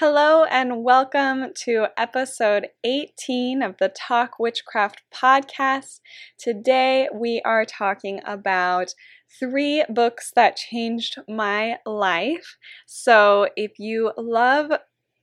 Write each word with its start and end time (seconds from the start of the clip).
Hello, 0.00 0.44
and 0.44 0.82
welcome 0.82 1.52
to 1.56 1.88
episode 1.98 2.68
18 2.84 3.60
of 3.60 3.76
the 3.76 3.90
Talk 3.90 4.38
Witchcraft 4.38 5.02
podcast. 5.12 6.00
Today, 6.38 7.06
we 7.12 7.42
are 7.44 7.66
talking 7.66 8.22
about 8.24 8.94
three 9.38 9.84
books 9.90 10.32
that 10.34 10.56
changed 10.56 11.18
my 11.28 11.76
life. 11.84 12.56
So, 12.86 13.50
if 13.56 13.72
you 13.78 14.12
love 14.16 14.72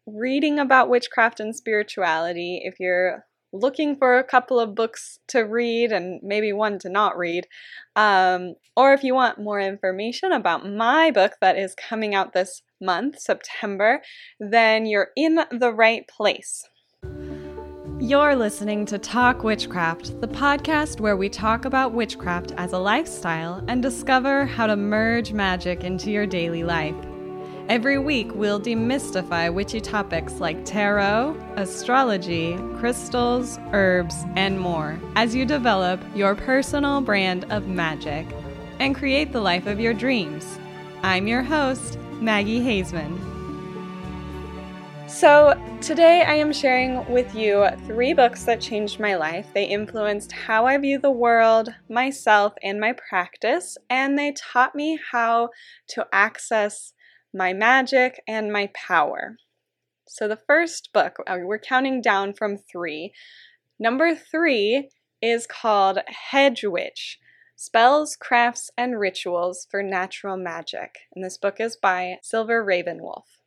reading 0.06 0.60
about 0.60 0.90
witchcraft 0.90 1.40
and 1.40 1.56
spirituality, 1.56 2.62
if 2.64 2.80
you're 2.80 3.26
looking 3.52 3.96
for 3.96 4.20
a 4.20 4.24
couple 4.24 4.60
of 4.60 4.76
books 4.76 5.18
to 5.30 5.40
read 5.40 5.92
and 5.92 6.22
maybe 6.22 6.54
one 6.54 6.78
to 6.80 6.90
not 6.90 7.18
read, 7.18 7.48
um, 7.96 8.54
or 8.76 8.94
if 8.94 9.04
you 9.04 9.16
want 9.16 9.40
more 9.40 9.60
information 9.60 10.32
about 10.32 10.70
my 10.70 11.10
book 11.10 11.32
that 11.42 11.58
is 11.58 11.74
coming 11.74 12.14
out 12.14 12.34
this 12.34 12.62
month, 12.82 13.20
September, 13.20 14.02
then 14.40 14.86
you're 14.86 15.10
in 15.16 15.40
the 15.52 15.74
right 15.74 16.08
place. 16.08 16.64
You're 18.00 18.36
listening 18.36 18.86
to 18.88 19.00
Talk 19.00 19.44
Witchcraft, 19.44 20.22
the 20.22 20.28
podcast 20.28 21.00
where 21.00 21.18
we 21.18 21.30
talk 21.30 21.66
about 21.66 21.94
witchcraft 21.94 22.54
as 22.56 22.74
a 22.74 22.78
lifestyle 22.78 23.64
and 23.68 23.82
discover 23.82 24.46
how 24.46 24.68
to 24.68 24.76
merge 24.76 25.34
magic 25.34 25.84
into 25.84 26.12
your 26.12 26.28
daily 26.28 26.64
life. 26.64 26.96
Every 27.70 27.98
week, 27.98 28.34
we'll 28.34 28.62
demystify 28.62 29.54
witchy 29.54 29.82
topics 29.82 30.36
like 30.36 30.64
tarot, 30.64 31.36
astrology, 31.58 32.56
crystals, 32.78 33.58
herbs, 33.74 34.16
and 34.36 34.60
more 34.60 34.98
as 35.16 35.36
you 35.36 35.44
develop 35.44 36.00
your 36.16 36.36
personal 36.36 37.02
brand 37.02 37.52
of 37.52 37.68
magic 37.68 38.26
and 38.80 38.96
create 38.96 39.34
the 39.34 39.42
life 39.42 39.66
of 39.66 39.80
your 39.80 39.94
dreams. 39.94 40.60
I'm 41.04 41.28
your 41.28 41.42
host, 41.42 41.98
Maggie 42.22 42.60
Haseman. 42.60 43.18
So, 45.10 45.54
today 45.82 46.24
I 46.24 46.34
am 46.34 46.52
sharing 46.52 47.10
with 47.10 47.34
you 47.34 47.68
three 47.86 48.14
books 48.14 48.44
that 48.44 48.60
changed 48.60 49.00
my 49.00 49.16
life. 49.16 49.48
They 49.54 49.66
influenced 49.66 50.32
how 50.32 50.66
I 50.66 50.78
view 50.78 51.00
the 51.00 51.12
world, 51.12 51.70
myself, 51.90 52.54
and 52.62 52.80
my 52.80 52.94
practice, 52.94 53.78
and 53.90 54.18
they 54.18 54.34
taught 54.34 54.76
me 54.76 55.00
how 55.12 55.50
to 55.90 56.06
access 56.12 56.94
my 57.34 57.54
magic, 57.54 58.22
and 58.28 58.52
my 58.52 58.70
power. 58.74 59.38
So, 60.08 60.28
the 60.28 60.40
first 60.48 60.92
book, 60.94 61.18
uh, 61.28 61.38
we're 61.44 61.60
counting 61.60 62.02
down 62.02 62.34
from 62.34 62.58
three. 62.58 63.14
Number 63.80 64.16
three 64.16 64.90
is 65.22 65.46
called 65.46 66.00
Hedge 66.08 66.64
Witch 66.64 67.20
Spells, 67.60 68.16
Crafts, 68.16 68.70
and 68.78 69.00
Rituals 69.00 69.66
for 69.72 69.82
Natural 69.82 70.38
Magic. 70.38 71.00
And 71.16 71.26
this 71.26 71.40
book 71.40 71.60
is 71.60 71.76
by 71.76 72.20
Silver 72.22 72.64
Ravenwolf. 72.64 73.42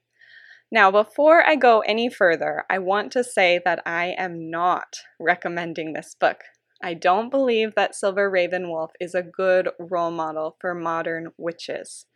Now, 0.73 0.91
before 0.91 1.47
I 1.47 1.55
go 1.55 1.79
any 1.83 2.11
further, 2.11 2.65
I 2.69 2.81
want 2.81 3.13
to 3.13 3.23
say 3.23 3.61
that 3.65 3.81
I 3.87 4.17
am 4.19 4.51
not 4.51 4.97
recommending 5.21 5.93
this 5.93 6.17
book. 6.19 6.41
I 6.83 6.95
don't 6.95 7.31
believe 7.31 7.77
that 7.77 7.95
Silver 7.95 8.29
Ravenwolf 8.29 8.91
is 8.99 9.15
a 9.15 9.23
good 9.23 9.69
role 9.79 10.11
model 10.11 10.57
for 10.61 10.75
modern 10.75 11.31
witches. 11.39 12.07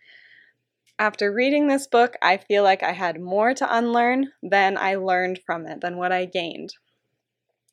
After 0.98 1.32
reading 1.32 1.68
this 1.68 1.86
book, 1.86 2.16
I 2.20 2.38
feel 2.38 2.64
like 2.64 2.82
I 2.82 2.92
had 2.92 3.20
more 3.20 3.54
to 3.54 3.76
unlearn 3.76 4.32
than 4.42 4.76
I 4.76 4.96
learned 4.96 5.38
from 5.46 5.64
it, 5.68 5.80
than 5.80 5.96
what 5.96 6.10
I 6.10 6.24
gained. 6.24 6.74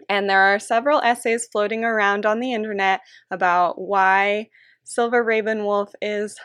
And 0.09 0.29
there 0.29 0.41
are 0.41 0.59
several 0.59 1.01
essays 1.01 1.47
floating 1.51 1.83
around 1.83 2.25
on 2.25 2.39
the 2.39 2.53
internet 2.53 3.01
about 3.31 3.79
why 3.79 4.47
Silver 4.83 5.23
Ravenwolf 5.23 5.91
is 6.01 6.35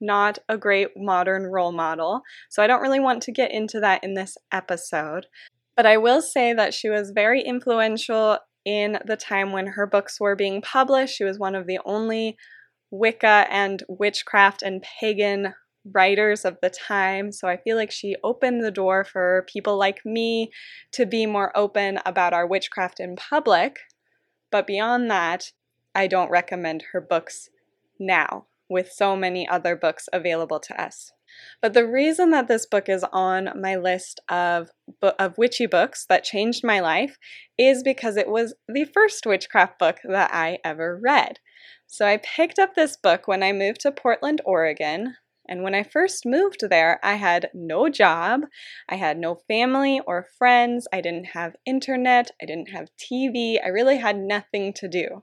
not 0.00 0.38
a 0.48 0.58
great 0.58 0.88
modern 0.96 1.44
role 1.44 1.72
model. 1.72 2.22
So 2.50 2.62
I 2.62 2.66
don't 2.66 2.82
really 2.82 3.00
want 3.00 3.22
to 3.22 3.32
get 3.32 3.52
into 3.52 3.80
that 3.80 4.04
in 4.04 4.14
this 4.14 4.36
episode. 4.52 5.26
But 5.76 5.86
I 5.86 5.96
will 5.96 6.22
say 6.22 6.52
that 6.52 6.74
she 6.74 6.88
was 6.88 7.12
very 7.14 7.42
influential 7.42 8.38
in 8.64 8.98
the 9.06 9.16
time 9.16 9.52
when 9.52 9.66
her 9.66 9.86
books 9.86 10.20
were 10.20 10.36
being 10.36 10.62
published. 10.62 11.16
She 11.16 11.24
was 11.24 11.38
one 11.38 11.54
of 11.54 11.66
the 11.66 11.80
only 11.84 12.36
Wicca 12.90 13.46
and 13.50 13.82
witchcraft 13.88 14.62
and 14.62 14.82
pagan 14.82 15.54
writers 15.84 16.44
of 16.44 16.58
the 16.62 16.70
time. 16.70 17.32
So 17.32 17.48
I 17.48 17.56
feel 17.56 17.76
like 17.76 17.90
she 17.90 18.16
opened 18.24 18.64
the 18.64 18.70
door 18.70 19.04
for 19.04 19.46
people 19.48 19.76
like 19.76 20.04
me 20.04 20.50
to 20.92 21.06
be 21.06 21.26
more 21.26 21.56
open 21.56 21.98
about 22.06 22.32
our 22.32 22.46
witchcraft 22.46 23.00
in 23.00 23.16
public. 23.16 23.78
But 24.50 24.66
beyond 24.66 25.10
that, 25.10 25.52
I 25.94 26.06
don't 26.06 26.30
recommend 26.30 26.84
her 26.92 27.00
books 27.00 27.50
now 27.98 28.46
with 28.68 28.90
so 28.90 29.14
many 29.14 29.48
other 29.48 29.76
books 29.76 30.08
available 30.12 30.58
to 30.60 30.80
us. 30.80 31.12
But 31.60 31.74
the 31.74 31.86
reason 31.86 32.30
that 32.30 32.48
this 32.48 32.64
book 32.64 32.88
is 32.88 33.04
on 33.12 33.60
my 33.60 33.76
list 33.76 34.20
of 34.28 34.70
of 35.02 35.38
witchy 35.38 35.66
books 35.66 36.06
that 36.08 36.24
changed 36.24 36.64
my 36.64 36.80
life 36.80 37.18
is 37.58 37.82
because 37.82 38.16
it 38.16 38.28
was 38.28 38.54
the 38.68 38.84
first 38.84 39.26
witchcraft 39.26 39.78
book 39.78 39.98
that 40.04 40.30
I 40.32 40.58
ever 40.64 40.96
read. 40.96 41.40
So 41.86 42.06
I 42.06 42.18
picked 42.18 42.58
up 42.58 42.74
this 42.74 42.96
book 42.96 43.26
when 43.26 43.42
I 43.42 43.52
moved 43.52 43.80
to 43.80 43.92
Portland, 43.92 44.40
Oregon, 44.44 45.16
and 45.48 45.62
when 45.62 45.74
I 45.74 45.82
first 45.82 46.24
moved 46.24 46.60
there, 46.68 46.98
I 47.02 47.14
had 47.14 47.50
no 47.52 47.88
job, 47.88 48.42
I 48.88 48.96
had 48.96 49.18
no 49.18 49.34
family 49.48 50.00
or 50.06 50.26
friends, 50.38 50.88
I 50.92 51.00
didn't 51.00 51.26
have 51.26 51.56
internet, 51.66 52.30
I 52.40 52.46
didn't 52.46 52.70
have 52.70 52.88
TV, 52.98 53.58
I 53.62 53.68
really 53.68 53.98
had 53.98 54.16
nothing 54.16 54.72
to 54.74 54.88
do. 54.88 55.22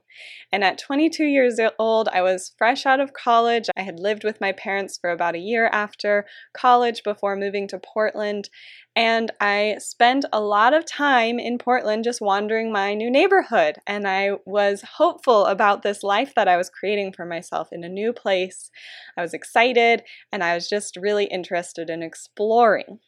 And 0.52 0.62
at 0.62 0.78
22 0.78 1.24
years 1.24 1.58
old, 1.78 2.08
I 2.08 2.22
was 2.22 2.54
fresh 2.56 2.86
out 2.86 3.00
of 3.00 3.12
college. 3.12 3.68
I 3.76 3.82
had 3.82 3.98
lived 3.98 4.22
with 4.22 4.40
my 4.40 4.52
parents 4.52 4.98
for 5.00 5.10
about 5.10 5.34
a 5.34 5.40
year 5.40 5.68
after 5.72 6.26
college 6.54 7.02
before 7.02 7.36
moving 7.36 7.66
to 7.68 7.80
Portland, 7.80 8.48
and 8.94 9.30
I 9.40 9.76
spent 9.78 10.26
a 10.32 10.40
lot 10.40 10.74
of 10.74 10.84
time 10.84 11.38
in 11.38 11.56
Portland 11.56 12.04
just 12.04 12.20
wandering 12.20 12.70
my 12.70 12.92
new 12.92 13.10
neighborhood. 13.10 13.76
And 13.86 14.06
I 14.06 14.32
was 14.44 14.82
hopeful 14.96 15.46
about 15.46 15.82
this 15.82 16.02
life 16.02 16.34
that 16.36 16.46
I 16.46 16.58
was 16.58 16.68
creating 16.68 17.12
for 17.12 17.24
myself 17.24 17.68
in 17.72 17.84
a 17.84 17.88
new 17.88 18.12
place. 18.12 18.70
I 19.16 19.22
was 19.22 19.32
excited 19.32 20.02
and 20.30 20.44
I 20.44 20.54
was 20.54 20.68
just 20.68 20.96
really 20.96 21.24
interested 21.24 21.88
in 21.88 22.02
exploring. 22.02 22.98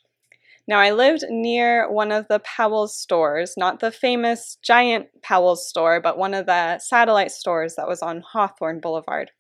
Now, 0.67 0.79
I 0.79 0.93
lived 0.93 1.25
near 1.29 1.91
one 1.93 2.11
of 2.11 2.29
the 2.29 2.39
Powell's 2.39 2.97
stores, 2.97 3.53
not 3.59 3.81
the 3.81 3.91
famous 3.91 4.57
giant 4.63 5.09
Powell's 5.21 5.69
store, 5.69 6.01
but 6.01 6.17
one 6.17 6.33
of 6.33 6.47
the 6.47 6.79
satellite 6.79 7.33
stores 7.33 7.75
that 7.77 7.87
was 7.87 8.01
on 8.01 8.23
Hawthorne 8.33 8.81
Boulevard. 8.81 9.33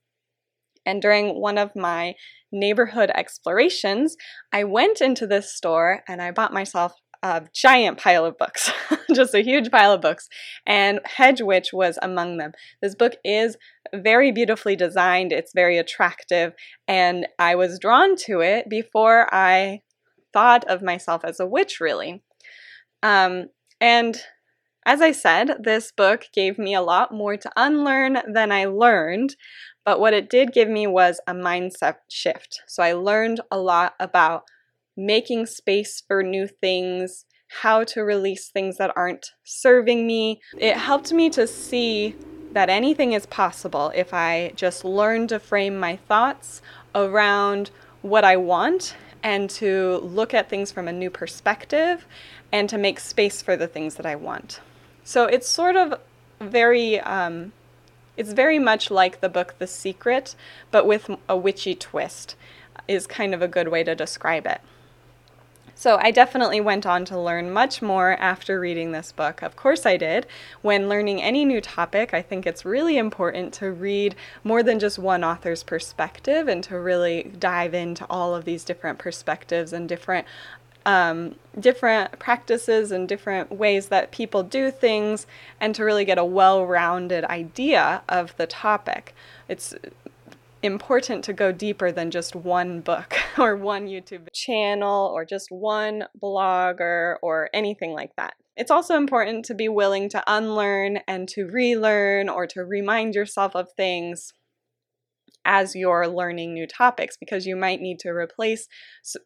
And 0.84 1.00
during 1.00 1.40
one 1.40 1.56
of 1.56 1.74
my 1.74 2.14
neighborhood 2.54 3.10
explorations, 3.14 4.16
I 4.52 4.64
went 4.64 5.00
into 5.00 5.26
this 5.26 5.54
store 5.54 6.02
and 6.08 6.22
I 6.22 6.30
bought 6.30 6.52
myself 6.52 6.94
a 7.22 7.42
giant 7.54 7.98
pile 7.98 8.26
of 8.26 8.36
books, 8.36 8.70
just 9.14 9.34
a 9.34 9.42
huge 9.42 9.70
pile 9.70 9.92
of 9.92 10.02
books, 10.02 10.28
and 10.66 11.00
Hedge 11.04 11.40
Witch 11.40 11.72
was 11.72 11.98
among 12.02 12.36
them. 12.36 12.52
This 12.82 12.94
book 12.94 13.14
is 13.24 13.56
very 13.94 14.30
beautifully 14.30 14.76
designed, 14.76 15.32
it's 15.32 15.54
very 15.54 15.78
attractive, 15.78 16.52
and 16.86 17.26
I 17.38 17.54
was 17.54 17.78
drawn 17.78 18.16
to 18.26 18.40
it 18.40 18.68
before 18.68 19.26
I 19.32 19.80
thought 20.34 20.64
of 20.64 20.82
myself 20.82 21.24
as 21.24 21.40
a 21.40 21.46
witch, 21.46 21.80
really. 21.80 22.22
Um, 23.02 23.46
and 23.80 24.20
as 24.84 25.00
I 25.00 25.12
said, 25.12 25.56
this 25.62 25.92
book 25.92 26.26
gave 26.34 26.58
me 26.58 26.74
a 26.74 26.82
lot 26.82 27.10
more 27.10 27.38
to 27.38 27.50
unlearn 27.56 28.18
than 28.30 28.52
I 28.52 28.66
learned, 28.66 29.34
but 29.84 30.00
what 30.00 30.14
it 30.14 30.30
did 30.30 30.52
give 30.52 30.68
me 30.68 30.86
was 30.86 31.20
a 31.26 31.34
mindset 31.34 31.96
shift. 32.08 32.62
So 32.66 32.82
I 32.82 32.92
learned 32.92 33.40
a 33.50 33.58
lot 33.58 33.94
about 34.00 34.44
making 34.96 35.46
space 35.46 36.02
for 36.06 36.22
new 36.22 36.46
things, 36.46 37.26
how 37.62 37.84
to 37.84 38.00
release 38.02 38.48
things 38.48 38.78
that 38.78 38.92
aren't 38.96 39.32
serving 39.44 40.06
me. 40.06 40.40
It 40.58 40.76
helped 40.76 41.12
me 41.12 41.30
to 41.30 41.46
see 41.46 42.16
that 42.52 42.70
anything 42.70 43.12
is 43.12 43.26
possible 43.26 43.92
if 43.94 44.14
I 44.14 44.52
just 44.54 44.84
learn 44.84 45.26
to 45.28 45.38
frame 45.38 45.78
my 45.78 45.96
thoughts 45.96 46.62
around 46.94 47.70
what 48.02 48.24
I 48.24 48.36
want 48.36 48.96
and 49.22 49.50
to 49.50 49.98
look 50.02 50.34
at 50.34 50.48
things 50.48 50.70
from 50.70 50.86
a 50.86 50.92
new 50.92 51.10
perspective 51.10 52.06
and 52.52 52.68
to 52.68 52.78
make 52.78 53.00
space 53.00 53.42
for 53.42 53.56
the 53.56 53.66
things 53.66 53.96
that 53.96 54.06
I 54.06 54.14
want. 54.14 54.60
So 55.02 55.24
it's 55.24 55.48
sort 55.48 55.76
of 55.76 56.00
very 56.40 57.00
um, 57.00 57.52
it's 58.16 58.32
very 58.32 58.58
much 58.58 58.90
like 58.90 59.20
the 59.20 59.28
book 59.28 59.54
The 59.58 59.66
Secret, 59.66 60.34
but 60.70 60.86
with 60.86 61.10
a 61.28 61.36
witchy 61.36 61.74
twist, 61.74 62.36
is 62.86 63.06
kind 63.06 63.34
of 63.34 63.42
a 63.42 63.48
good 63.48 63.68
way 63.68 63.82
to 63.84 63.94
describe 63.94 64.46
it. 64.46 64.60
So 65.76 65.98
I 66.00 66.12
definitely 66.12 66.60
went 66.60 66.86
on 66.86 67.04
to 67.06 67.18
learn 67.18 67.50
much 67.50 67.82
more 67.82 68.12
after 68.12 68.60
reading 68.60 68.92
this 68.92 69.10
book. 69.10 69.42
Of 69.42 69.56
course, 69.56 69.84
I 69.84 69.96
did. 69.96 70.26
When 70.62 70.88
learning 70.88 71.20
any 71.20 71.44
new 71.44 71.60
topic, 71.60 72.14
I 72.14 72.22
think 72.22 72.46
it's 72.46 72.64
really 72.64 72.96
important 72.96 73.52
to 73.54 73.72
read 73.72 74.14
more 74.44 74.62
than 74.62 74.78
just 74.78 75.00
one 75.00 75.24
author's 75.24 75.64
perspective 75.64 76.46
and 76.46 76.62
to 76.64 76.78
really 76.78 77.32
dive 77.38 77.74
into 77.74 78.06
all 78.08 78.36
of 78.36 78.44
these 78.44 78.62
different 78.62 78.98
perspectives 78.98 79.72
and 79.72 79.88
different 79.88 80.26
um, 80.86 81.36
different 81.58 82.18
practices 82.18 82.92
and 82.92 83.08
different 83.08 83.52
ways 83.52 83.88
that 83.88 84.10
people 84.10 84.42
do 84.42 84.70
things 84.70 85.26
and 85.60 85.74
to 85.74 85.84
really 85.84 86.04
get 86.04 86.18
a 86.18 86.24
well 86.24 86.66
rounded 86.66 87.24
idea 87.24 88.02
of 88.08 88.36
the 88.36 88.46
topic. 88.46 89.14
It's 89.48 89.74
important 90.62 91.24
to 91.24 91.32
go 91.32 91.52
deeper 91.52 91.92
than 91.92 92.10
just 92.10 92.34
one 92.34 92.80
book 92.80 93.14
or 93.38 93.56
one 93.56 93.86
YouTube 93.86 94.28
channel 94.32 95.12
or 95.14 95.24
just 95.24 95.50
one 95.50 96.04
blogger 96.20 97.16
or 97.22 97.50
anything 97.52 97.92
like 97.92 98.16
that. 98.16 98.34
It's 98.56 98.70
also 98.70 98.96
important 98.96 99.44
to 99.46 99.54
be 99.54 99.68
willing 99.68 100.08
to 100.10 100.22
unlearn 100.26 101.00
and 101.08 101.28
to 101.30 101.46
relearn 101.46 102.28
or 102.28 102.46
to 102.48 102.64
remind 102.64 103.14
yourself 103.14 103.56
of 103.56 103.72
things 103.72 104.32
as 105.44 105.74
you're 105.74 106.08
learning 106.08 106.54
new 106.54 106.66
topics 106.66 107.16
because 107.18 107.46
you 107.46 107.56
might 107.56 107.80
need 107.80 107.98
to 108.00 108.08
replace 108.10 108.66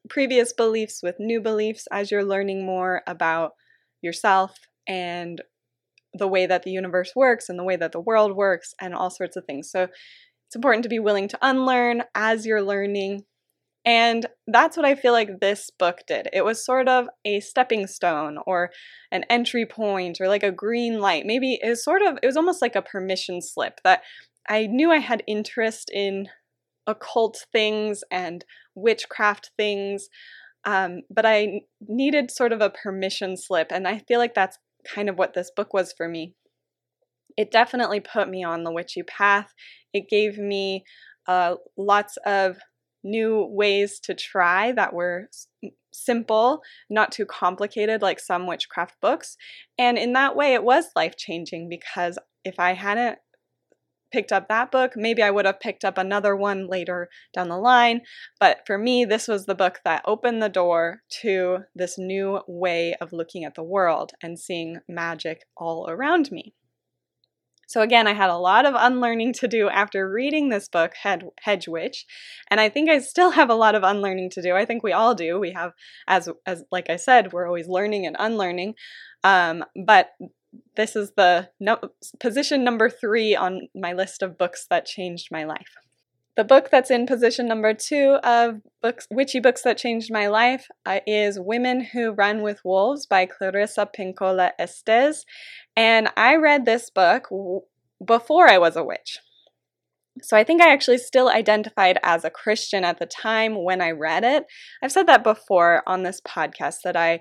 previous 0.09 0.53
beliefs 0.53 1.01
with 1.03 1.17
new 1.19 1.41
beliefs 1.41 1.87
as 1.91 2.11
you're 2.11 2.25
learning 2.25 2.65
more 2.65 3.03
about 3.07 3.53
yourself 4.03 4.57
and 4.87 5.43
the 6.15 6.29
way 6.29 6.47
that 6.47 6.63
the 6.63 6.71
universe 6.71 7.13
works 7.15 7.49
and 7.49 7.59
the 7.59 7.65
way 7.65 7.77
that 7.77 7.93
the 7.93 8.01
world 8.01 8.35
works 8.35 8.75
and 8.81 8.95
all 8.95 9.11
sorts 9.11 9.37
of 9.37 9.45
things. 9.45 9.71
So 9.71 9.89
it's 10.47 10.57
important 10.57 10.83
to 10.85 10.89
be 10.89 10.99
willing 10.99 11.29
to 11.29 11.39
unlearn 11.43 12.03
as 12.15 12.47
you're 12.47 12.63
learning. 12.63 13.25
And 13.85 14.27
that's 14.47 14.77
what 14.77 14.87
I 14.87 14.95
feel 14.95 15.13
like 15.13 15.41
this 15.41 15.71
book 15.79 16.01
did. 16.07 16.29
It 16.33 16.45
was 16.45 16.65
sort 16.65 16.89
of 16.89 17.07
a 17.25 17.41
stepping 17.41 17.87
stone 17.87 18.39
or 18.47 18.71
an 19.13 19.25
entry 19.31 19.67
point 19.67 20.21
or 20.21 20.29
like 20.29 20.43
a 20.43 20.51
green 20.51 21.01
light. 21.01 21.27
Maybe 21.27 21.59
it 21.63 21.69
was 21.69 21.85
sort 21.85 22.03
of, 22.03 22.19
it 22.23 22.27
was 22.27 22.37
almost 22.37 22.61
like 22.61 22.77
a 22.77 22.83
permission 22.83 23.41
slip 23.41 23.81
that 23.85 24.03
I 24.49 24.67
knew 24.67 24.91
I 24.91 24.99
had 24.99 25.23
interest 25.27 25.91
in 25.93 26.29
occult 26.87 27.47
things 27.53 28.03
and 28.11 28.45
witchcraft 28.75 29.51
things, 29.57 30.09
um, 30.65 31.03
but 31.11 31.27
I 31.27 31.61
needed 31.87 32.31
sort 32.31 32.53
of 32.53 32.61
a 32.61 32.71
permission 32.71 33.37
slip. 33.37 33.69
And 33.71 33.87
I 33.87 33.99
feel 33.99 34.19
like 34.19 34.35
that's 34.35 34.59
kind 34.87 35.09
of 35.09 35.19
what 35.19 35.35
this 35.35 35.51
book 35.55 35.75
was 35.75 35.93
for 35.97 36.09
me. 36.09 36.35
It 37.37 37.51
definitely 37.51 38.01
put 38.01 38.29
me 38.29 38.43
on 38.43 38.65
the 38.65 38.73
witchy 38.73 39.03
path. 39.03 39.53
It 39.93 40.09
gave 40.09 40.39
me 40.39 40.85
uh, 41.27 41.57
lots 41.77 42.17
of 42.25 42.57
new 43.05 43.47
ways 43.51 44.01
to 44.01 44.15
try 44.15 44.73
that 44.73 44.93
were 44.93 45.29
simple, 45.93 46.63
not 46.91 47.13
too 47.13 47.27
complicated 47.27 48.03
like 48.03 48.19
some 48.19 48.47
witchcraft 48.47 48.95
books. 49.01 49.37
And 49.79 49.99
in 49.99 50.15
that 50.15 50.37
way, 50.37 50.55
it 50.55 50.65
was 50.65 50.87
life 50.97 51.17
changing 51.17 51.69
because 51.69 52.19
if 52.45 52.59
I 52.59 52.75
hadn't 52.75 53.19
picked 54.11 54.33
up 54.33 54.49
that 54.49 54.71
book. 54.71 54.93
Maybe 54.97 55.23
I 55.23 55.31
would 55.31 55.47
have 55.47 55.61
picked 55.61 55.85
up 55.85 55.99
another 55.99 56.35
one 56.35 56.67
later 56.67 57.09
down 57.35 57.49
the 57.49 57.59
line. 57.59 58.03
But 58.41 58.61
for 58.67 58.79
me, 58.79 59.05
this 59.05 59.29
was 59.29 59.47
the 59.47 59.55
book 59.55 59.81
that 59.85 60.03
opened 60.05 60.43
the 60.43 60.49
door 60.49 61.03
to 61.23 61.65
this 61.75 61.99
new 61.99 62.41
way 62.47 62.95
of 63.01 63.13
looking 63.13 63.45
at 63.45 63.55
the 63.55 63.63
world 63.63 64.13
and 64.23 64.39
seeing 64.39 64.81
magic 64.89 65.45
all 65.57 65.89
around 65.89 66.31
me. 66.31 66.55
So 67.69 67.83
again, 67.83 68.07
I 68.07 68.15
had 68.15 68.31
a 68.31 68.39
lot 68.39 68.65
of 68.65 68.75
unlearning 68.75 69.35
to 69.35 69.47
do 69.47 69.69
after 69.69 70.11
reading 70.11 70.49
this 70.49 70.69
book, 70.69 70.95
Hedge 71.03 71.69
Witch, 71.69 72.07
and 72.51 72.59
I 72.59 72.71
think 72.71 72.89
I 72.89 72.99
still 72.99 73.33
have 73.33 73.51
a 73.51 73.55
lot 73.55 73.75
of 73.75 73.83
unlearning 73.83 74.31
to 74.31 74.43
do. 74.43 74.57
I 74.57 74.65
think 74.65 74.83
we 74.83 74.93
all 74.93 75.15
do. 75.15 75.39
We 75.39 75.53
have, 75.53 75.73
as 76.07 76.31
as 76.47 76.65
like 76.73 76.89
I 76.89 76.97
said, 76.97 77.31
we're 77.31 77.47
always 77.47 77.69
learning 77.69 78.07
and 78.07 78.17
unlearning. 78.19 78.75
Um, 79.23 79.65
but 79.85 80.09
this 80.77 80.97
is 80.97 81.13
the 81.17 81.51
no, 81.61 81.79
position 82.21 82.65
number 82.65 82.89
three 82.89 83.35
on 83.35 83.69
my 83.75 83.93
list 83.93 84.23
of 84.23 84.39
books 84.39 84.67
that 84.71 84.87
changed 84.87 85.29
my 85.31 85.45
life. 85.45 85.77
The 86.37 86.45
book 86.45 86.69
that's 86.71 86.91
in 86.91 87.07
position 87.07 87.49
number 87.49 87.75
two 87.75 88.19
of 88.23 88.61
books, 88.81 89.09
witchy 89.11 89.41
books 89.41 89.63
that 89.63 89.77
changed 89.77 90.13
my 90.13 90.29
life 90.29 90.69
uh, 90.87 91.01
is 91.05 91.41
Women 91.41 91.81
Who 91.93 92.13
Run 92.13 92.43
with 92.43 92.61
Wolves 92.65 93.07
by 93.07 93.27
Clarissa 93.27 93.89
Pinkola 93.99 94.53
Estes. 94.57 95.25
And 95.77 96.09
I 96.17 96.37
read 96.37 96.65
this 96.65 96.91
book 96.91 97.25
w- 97.31 97.63
before 98.05 98.49
I 98.49 98.59
was 98.59 98.77
a 98.77 98.85
witch. 98.85 99.19
So 100.23 100.37
I 100.37 100.45
think 100.45 100.63
I 100.63 100.73
actually 100.73 100.99
still 100.99 101.29
identified 101.29 101.99
as 102.03 102.25
a 102.25 102.31
Christian 102.31 102.85
at 102.85 102.99
the 102.99 103.07
time 103.07 103.65
when 103.65 103.81
I 103.81 103.91
read 103.91 104.25
it. 104.25 104.45
I've 104.83 104.93
said 104.93 105.07
that 105.07 105.25
before 105.25 105.83
on 105.87 106.03
this 106.03 106.21
podcast 106.21 106.79
that 106.85 106.97
I 106.97 107.21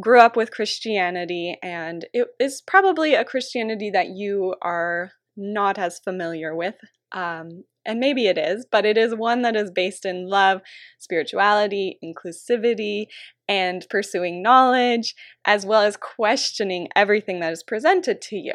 grew 0.00 0.20
up 0.20 0.36
with 0.36 0.50
Christianity, 0.50 1.56
and 1.62 2.06
it 2.12 2.28
is 2.40 2.62
probably 2.66 3.14
a 3.14 3.24
Christianity 3.24 3.90
that 3.90 4.08
you 4.08 4.54
are 4.62 5.12
not 5.36 5.78
as 5.78 5.98
familiar 5.98 6.54
with. 6.54 6.74
Um, 7.12 7.64
and 7.86 8.00
maybe 8.00 8.26
it 8.26 8.38
is, 8.38 8.66
but 8.70 8.84
it 8.84 8.96
is 8.96 9.14
one 9.14 9.42
that 9.42 9.56
is 9.56 9.70
based 9.70 10.04
in 10.04 10.28
love, 10.28 10.62
spirituality, 10.98 11.98
inclusivity, 12.02 13.06
and 13.48 13.86
pursuing 13.90 14.42
knowledge, 14.42 15.14
as 15.44 15.66
well 15.66 15.82
as 15.82 15.96
questioning 15.96 16.88
everything 16.96 17.40
that 17.40 17.52
is 17.52 17.62
presented 17.62 18.20
to 18.22 18.36
you. 18.36 18.54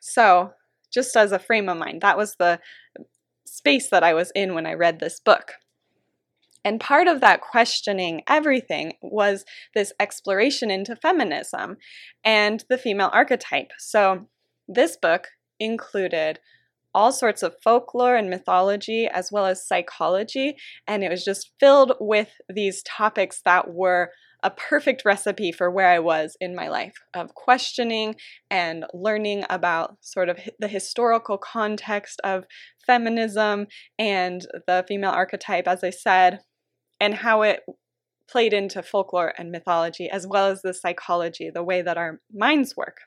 So, 0.00 0.52
just 0.92 1.16
as 1.16 1.32
a 1.32 1.38
frame 1.38 1.68
of 1.68 1.78
mind, 1.78 2.02
that 2.02 2.18
was 2.18 2.36
the 2.38 2.60
space 3.46 3.88
that 3.90 4.04
I 4.04 4.14
was 4.14 4.30
in 4.34 4.54
when 4.54 4.66
I 4.66 4.74
read 4.74 5.00
this 5.00 5.20
book. 5.20 5.52
And 6.66 6.80
part 6.80 7.06
of 7.06 7.20
that 7.20 7.42
questioning 7.42 8.22
everything 8.26 8.94
was 9.00 9.44
this 9.76 9.92
exploration 10.00 10.68
into 10.68 10.96
feminism 10.96 11.76
and 12.24 12.64
the 12.68 12.76
female 12.76 13.08
archetype. 13.12 13.70
So, 13.78 14.26
this 14.66 14.96
book 14.96 15.28
included 15.60 16.40
all 16.92 17.12
sorts 17.12 17.44
of 17.44 17.54
folklore 17.62 18.16
and 18.16 18.28
mythology, 18.28 19.06
as 19.06 19.30
well 19.30 19.46
as 19.46 19.64
psychology, 19.64 20.56
and 20.88 21.04
it 21.04 21.08
was 21.08 21.24
just 21.24 21.52
filled 21.60 21.92
with 22.00 22.32
these 22.52 22.82
topics 22.82 23.42
that 23.44 23.72
were 23.72 24.10
a 24.42 24.50
perfect 24.50 25.04
recipe 25.04 25.52
for 25.52 25.70
where 25.70 25.88
I 25.88 26.00
was 26.00 26.36
in 26.40 26.56
my 26.56 26.66
life 26.68 26.96
of 27.14 27.34
questioning 27.36 28.16
and 28.50 28.86
learning 28.92 29.44
about 29.50 29.98
sort 30.00 30.28
of 30.28 30.40
the 30.58 30.68
historical 30.68 31.38
context 31.38 32.20
of 32.24 32.44
feminism 32.84 33.68
and 34.00 34.44
the 34.66 34.84
female 34.88 35.10
archetype, 35.10 35.68
as 35.68 35.84
I 35.84 35.90
said, 35.90 36.40
and 37.00 37.14
how 37.14 37.42
it 37.42 37.62
played 38.28 38.52
into 38.52 38.82
folklore 38.82 39.32
and 39.38 39.50
mythology, 39.50 40.08
as 40.10 40.26
well 40.26 40.46
as 40.46 40.62
the 40.62 40.74
psychology, 40.74 41.50
the 41.50 41.62
way 41.62 41.82
that 41.82 41.96
our 41.96 42.20
minds 42.32 42.76
work. 42.76 42.98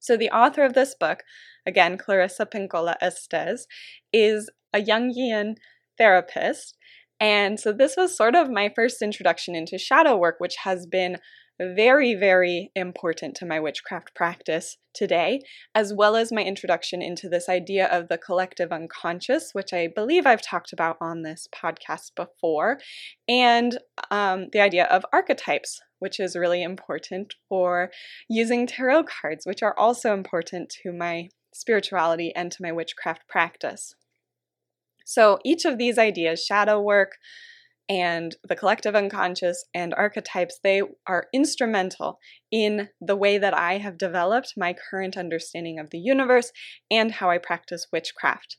So, 0.00 0.16
the 0.16 0.30
author 0.30 0.64
of 0.64 0.74
this 0.74 0.94
book, 0.98 1.22
again, 1.66 1.96
Clarissa 1.96 2.46
Pinkola 2.46 2.96
Estes, 3.00 3.66
is 4.12 4.50
a 4.72 4.82
Jungian 4.82 5.56
therapist. 5.96 6.76
And 7.20 7.58
so, 7.58 7.72
this 7.72 7.96
was 7.96 8.16
sort 8.16 8.34
of 8.34 8.50
my 8.50 8.70
first 8.74 9.00
introduction 9.00 9.54
into 9.54 9.78
shadow 9.78 10.16
work, 10.16 10.36
which 10.38 10.56
has 10.64 10.86
been 10.86 11.18
very, 11.60 12.14
very 12.14 12.70
important 12.74 13.34
to 13.36 13.46
my 13.46 13.60
witchcraft 13.60 14.14
practice 14.14 14.76
today, 14.92 15.40
as 15.74 15.92
well 15.94 16.16
as 16.16 16.32
my 16.32 16.42
introduction 16.42 17.02
into 17.02 17.28
this 17.28 17.48
idea 17.48 17.86
of 17.86 18.08
the 18.08 18.18
collective 18.18 18.72
unconscious, 18.72 19.50
which 19.52 19.72
I 19.72 19.88
believe 19.88 20.26
I've 20.26 20.42
talked 20.42 20.72
about 20.72 20.96
on 21.00 21.22
this 21.22 21.48
podcast 21.54 22.14
before, 22.16 22.78
and 23.28 23.78
um, 24.10 24.48
the 24.52 24.60
idea 24.60 24.84
of 24.86 25.06
archetypes, 25.12 25.80
which 25.98 26.18
is 26.18 26.36
really 26.36 26.62
important 26.62 27.34
for 27.48 27.90
using 28.28 28.66
tarot 28.66 29.04
cards, 29.04 29.46
which 29.46 29.62
are 29.62 29.78
also 29.78 30.12
important 30.12 30.74
to 30.82 30.92
my 30.92 31.28
spirituality 31.52 32.34
and 32.34 32.50
to 32.52 32.62
my 32.62 32.72
witchcraft 32.72 33.28
practice. 33.28 33.94
So 35.06 35.38
each 35.44 35.64
of 35.64 35.78
these 35.78 35.98
ideas, 35.98 36.44
shadow 36.44 36.80
work, 36.80 37.12
and 37.88 38.34
the 38.42 38.56
collective 38.56 38.94
unconscious 38.94 39.64
and 39.74 39.92
archetypes, 39.94 40.58
they 40.62 40.82
are 41.06 41.26
instrumental 41.32 42.18
in 42.50 42.88
the 43.00 43.16
way 43.16 43.38
that 43.38 43.54
I 43.54 43.78
have 43.78 43.98
developed 43.98 44.54
my 44.56 44.74
current 44.90 45.16
understanding 45.16 45.78
of 45.78 45.90
the 45.90 45.98
universe 45.98 46.50
and 46.90 47.12
how 47.12 47.30
I 47.30 47.38
practice 47.38 47.86
witchcraft. 47.92 48.56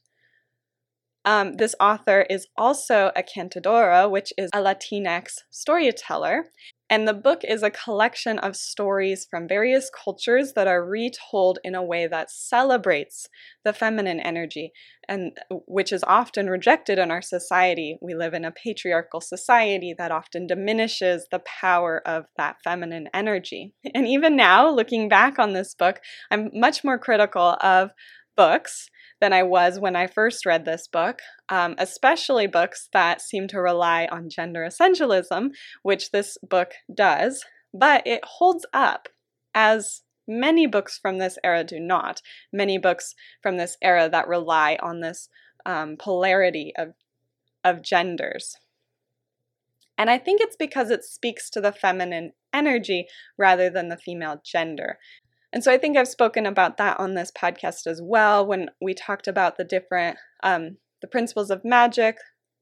Um, 1.25 1.53
this 1.58 1.74
author 1.79 2.25
is 2.29 2.48
also 2.55 3.12
a 3.15 3.24
cantadora, 3.24 4.10
which 4.10 4.32
is 4.38 4.51
a 4.53 4.60
Latinx 4.60 5.39
storyteller, 5.50 6.51
and 6.88 7.08
the 7.08 7.13
book 7.13 7.41
is 7.44 7.63
a 7.63 7.72
collection 7.72 8.38
of 8.38 8.55
stories 8.55 9.25
from 9.27 9.48
various 9.48 9.89
cultures 9.89 10.53
that 10.53 10.67
are 10.67 10.86
retold 10.86 11.58
in 11.63 11.74
a 11.74 11.84
way 11.84 12.05
that 12.05 12.29
celebrates 12.29 13.27
the 13.63 13.74
feminine 13.74 14.20
energy, 14.20 14.72
and 15.10 15.36
which 15.65 15.91
is 15.91 16.03
often 16.05 16.48
rejected 16.48 17.00
in 17.00 17.10
our 17.10 17.24
society. 17.24 17.98
We 18.03 18.13
live 18.13 18.36
in 18.36 18.46
a 18.46 18.51
patriarchal 18.51 19.22
society 19.22 19.96
that 19.98 20.12
often 20.12 20.46
diminishes 20.46 21.25
the 21.32 21.39
power 21.39 22.08
of 22.08 22.25
that 22.38 22.58
feminine 22.63 23.10
energy. 23.13 23.74
And 23.96 24.08
even 24.08 24.36
now, 24.36 24.70
looking 24.70 25.10
back 25.10 25.39
on 25.39 25.53
this 25.53 25.74
book, 25.74 26.01
I'm 26.29 26.51
much 26.53 26.84
more 26.84 27.00
critical 27.00 27.58
of 27.62 27.91
books 28.36 28.89
than 29.22 29.34
I 29.34 29.43
was 29.43 29.79
when 29.79 29.95
I 29.95 30.07
first 30.07 30.45
read 30.45 30.65
this 30.65 30.88
book, 30.88 31.19
um, 31.50 31.75
especially 31.77 32.48
books 32.48 32.89
that 32.93 33.22
seem 33.22 33.48
to 33.50 33.62
rely 33.62 34.07
on 34.12 34.29
gender 34.29 34.67
essentialism, 34.67 35.51
which 35.84 36.12
this 36.12 36.38
book 36.41 36.74
does, 36.93 37.43
but 37.74 38.05
it 38.05 38.22
holds 38.24 38.65
up 38.74 39.07
as 39.53 40.01
many 40.27 40.67
books 40.67 40.98
from 41.01 41.17
this 41.17 41.38
era 41.43 41.63
do 41.63 41.79
not. 41.79 42.22
Many 42.51 42.77
books 42.77 43.15
from 43.41 43.57
this 43.57 43.77
era 43.81 44.10
that 44.10 44.27
rely 44.27 44.77
on 44.81 45.01
this 45.01 45.29
um, 45.65 45.95
polarity 45.98 46.74
of, 46.77 46.93
of 47.63 47.81
genders. 47.81 48.55
And 49.98 50.10
I 50.10 50.17
think 50.17 50.41
it's 50.41 50.57
because 50.57 50.91
it 50.91 51.03
speaks 51.05 51.50
to 51.51 51.62
the 51.62 51.72
feminine 51.72 52.34
energy 52.53 53.07
rather 53.38 53.69
than 53.69 53.89
the 53.89 53.98
female 53.98 54.41
gender. 54.43 54.98
And 55.55 55.63
so 55.63 55.71
I 55.71 55.77
think 55.77 55.95
I've 55.95 56.09
spoken 56.09 56.45
about 56.45 56.75
that 56.77 57.00
on 57.00 57.13
this 57.13 57.31
podcast 57.31 57.88
as 57.88 58.01
well 58.03 58.45
when 58.45 58.69
we 58.81 58.93
talked 58.93 59.25
about 59.25 59.55
the 59.55 59.63
different 59.63 60.17
um, 60.43 60.77
the 61.01 61.07
principles 61.07 61.50
of 61.50 61.63
magic, 61.63 62.17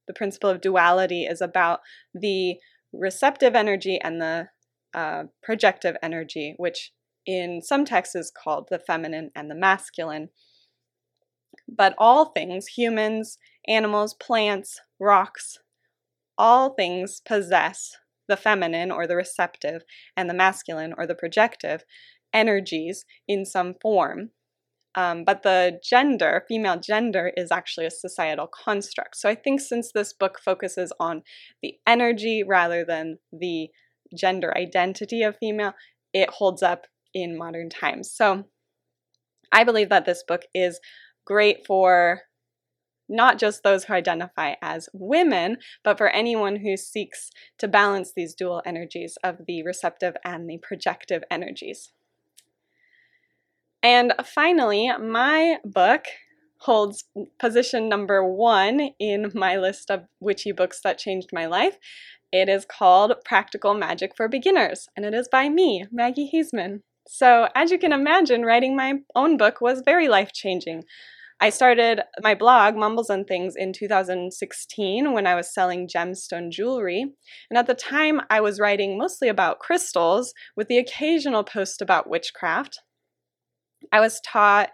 the 0.06 0.14
principle 0.14 0.52
of 0.52 0.62
duality 0.62 1.24
is 1.24 1.42
about 1.42 1.80
the 2.14 2.58
receptive 2.94 3.56
energy 3.56 4.00
and 4.00 4.22
the 4.22 4.50
uh, 4.94 5.24
projective 5.42 5.98
energy, 6.04 6.54
which 6.58 6.92
in 7.26 7.64
some 7.64 7.84
texts 7.84 8.14
is 8.14 8.32
called 8.32 8.68
the 8.70 8.78
feminine 8.78 9.32
and 9.36 9.50
the 9.50 9.56
masculine. 9.56 10.30
But 11.68 11.96
all 11.98 12.26
things, 12.26 12.68
humans, 12.68 13.40
animals, 13.68 14.14
plants, 14.14 14.80
rocks, 15.00 15.58
all 16.38 16.76
things 16.76 17.24
possess 17.26 17.98
the 18.28 18.38
feminine 18.38 18.92
or 18.92 19.08
the 19.08 19.16
receptive 19.16 19.82
and 20.16 20.30
the 20.30 20.36
masculine 20.36 20.94
or 20.96 21.08
the 21.08 21.16
projective 21.16 21.84
energies 22.34 23.06
in 23.28 23.46
some 23.46 23.76
form. 23.82 24.32
Um, 24.96 25.24
but 25.26 25.42
the 25.42 25.80
gender, 25.84 26.44
female 26.48 26.80
gender, 26.80 27.32
is 27.36 27.52
actually 27.52 27.88
a 27.88 27.92
societal 27.92 28.48
construct. 28.48 29.18
So 29.18 29.28
I 29.28 29.36
think 29.36 29.60
since 29.60 29.92
this 29.92 30.14
book 30.14 30.40
focuses 30.44 30.94
on 31.00 31.24
the 31.64 31.76
energy 31.88 32.44
rather 32.48 32.86
than 32.86 33.18
the 33.32 33.70
gender 34.16 34.56
identity 34.56 35.24
of 35.24 35.38
female, 35.40 35.74
it 36.14 36.30
holds 36.30 36.62
up 36.62 36.86
in 37.14 37.38
modern 37.38 37.70
times. 37.70 38.12
So 38.12 38.46
I 39.52 39.64
believe 39.64 39.90
that 39.90 40.06
this 40.06 40.24
book 40.28 40.44
is 40.54 40.80
great 41.26 41.66
for 41.66 42.22
not 43.10 43.38
just 43.38 43.64
those 43.64 43.86
who 43.86 43.94
identify 43.94 44.54
as 44.62 44.90
women, 44.94 45.58
but 45.84 45.98
for 45.98 46.10
anyone 46.10 46.58
who 46.58 46.78
seeks 46.78 47.30
to 47.60 47.68
balance 47.68 48.14
these 48.16 48.34
dual 48.34 48.62
energies 48.66 49.18
of 49.24 49.40
the 49.48 49.64
receptive 49.64 50.16
and 50.24 50.50
the 50.50 50.60
projective 50.62 51.24
energies. 51.30 51.92
And 53.84 54.14
finally, 54.24 54.90
my 54.98 55.58
book 55.66 56.06
holds 56.60 57.04
position 57.38 57.90
number 57.90 58.24
one 58.24 58.92
in 58.98 59.30
my 59.36 59.58
list 59.58 59.92
of 59.92 60.06
witchy 60.22 60.54
books 60.54 60.80
that 60.86 60.98
changed 60.98 61.32
my 61.34 61.46
life. 61.46 61.78
It 62.32 62.48
is 62.48 62.66
called 62.66 63.14
Practical 63.26 63.74
Magic 63.74 64.16
for 64.16 64.30
Beginners, 64.30 64.88
and 64.96 65.06
it 65.06 65.14
is 65.14 65.28
by 65.30 65.50
me, 65.50 65.86
Maggie 65.92 66.32
Haseman. 66.34 66.80
So, 67.06 67.50
as 67.54 67.70
you 67.70 67.78
can 67.78 67.92
imagine, 67.92 68.44
writing 68.44 68.78
my 68.78 68.94
own 69.14 69.36
book 69.36 69.60
was 69.60 69.82
very 69.84 70.08
life 70.08 70.32
changing. 70.32 70.86
I 71.42 71.50
started 71.50 72.04
my 72.22 72.36
blog, 72.36 72.78
Mumbles 72.78 73.10
and 73.10 73.28
Things, 73.28 73.58
in 73.58 73.74
2016 73.74 75.12
when 75.12 75.28
I 75.28 75.36
was 75.36 75.54
selling 75.54 75.90
gemstone 75.90 76.50
jewelry. 76.50 77.02
And 77.50 77.58
at 77.58 77.68
the 77.68 77.74
time, 77.74 78.22
I 78.30 78.40
was 78.40 78.62
writing 78.62 78.98
mostly 78.98 79.28
about 79.28 79.60
crystals 79.60 80.34
with 80.56 80.70
the 80.70 80.78
occasional 80.78 81.44
post 81.44 81.82
about 81.82 82.10
witchcraft. 82.10 82.80
I 83.92 84.00
was 84.00 84.22
taught 84.22 84.70